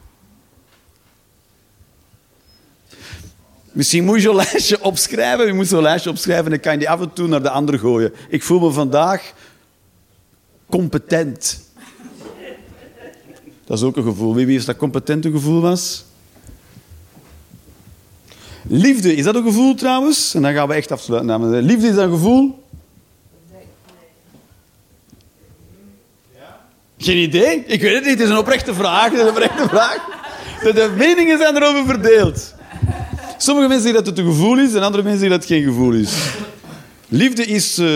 [3.79, 5.47] Misschien moet je zo'n lijstje opschrijven.
[5.47, 7.51] Je moet zo'n lijstje opschrijven en dan kan je die af en toe naar de
[7.51, 8.13] ander gooien.
[8.29, 9.33] Ik voel me vandaag
[10.71, 11.61] competent.
[13.65, 14.35] Dat is ook een gevoel.
[14.35, 16.05] Wie wist dat competent een gevoel was?
[18.63, 20.35] Liefde, is dat een gevoel trouwens?
[20.35, 21.31] En dan gaan we echt afsluiten.
[21.31, 21.63] en heren.
[21.63, 22.65] Liefde is dat een gevoel?
[26.99, 27.65] Geen idee?
[27.67, 28.13] Ik weet het niet.
[28.13, 29.05] Het is een oprechte vraag.
[29.05, 30.07] Het is een oprechte vraag.
[30.63, 32.57] De meningen zijn erover verdeeld.
[33.39, 35.69] Sommige mensen zeggen dat het een gevoel is en andere mensen zeggen dat het geen
[35.69, 36.13] gevoel is.
[37.09, 37.79] Liefde is...
[37.79, 37.89] eh,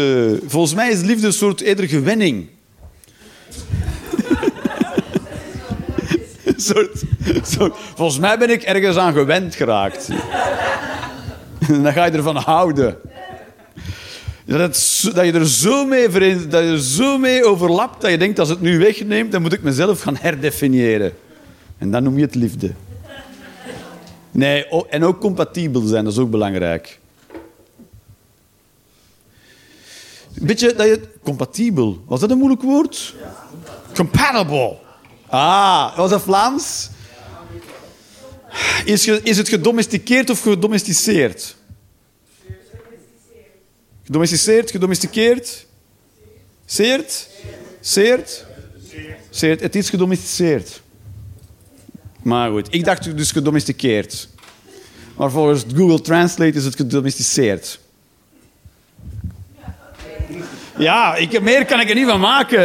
[0.47, 2.47] volgens mij is liefde een soort eerder gewenning.
[6.57, 7.03] Soort,
[7.43, 10.09] soort- volgens mij ben ik ergens aan gewend geraakt.
[11.69, 12.97] En dan ga je ervan houden.
[14.45, 14.59] Dat,
[15.15, 18.39] dat, je er zo mee vereens- dat je er zo mee overlapt dat je denkt,
[18.39, 21.13] als het nu wegneemt, dan moet ik mezelf gaan herdefiniëren.
[21.79, 22.73] En dan noem je het liefde.
[24.33, 27.01] Nee, en ook compatibel zijn, dat is ook belangrijk.
[30.41, 31.01] Beetje dat je...
[31.23, 33.15] Compatibel, was dat een moeilijk woord?
[33.95, 34.77] Compatible.
[35.27, 36.91] Ah, was dat Vlaams?
[38.85, 41.57] Is, ge- is het gedomesticeerd of gedomesticeerd?
[44.05, 45.67] Gedomesticeerd, gedomesticeerd?
[46.67, 47.29] Seert?
[47.81, 48.45] Seert?
[49.31, 49.61] Seert.
[49.61, 50.82] Het is gedomesticeerd.
[52.23, 54.29] Maar goed, ik dacht dus gedomesticeerd.
[55.17, 57.81] Maar volgens Google Translate is het gedomesticeerd.
[60.79, 62.61] Ja, ik, meer kan ik er niet van maken.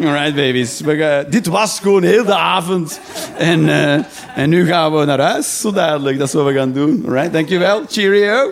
[0.00, 0.80] Alright, babies.
[1.28, 3.00] Dit was gewoon heel de avond.
[3.38, 4.04] En, eh,
[4.36, 6.18] en nu gaan we naar huis, zo duidelijk.
[6.18, 7.02] Dat is wat we gaan doen.
[7.06, 7.82] Alright, dankjewel.
[7.88, 8.48] Cheerio.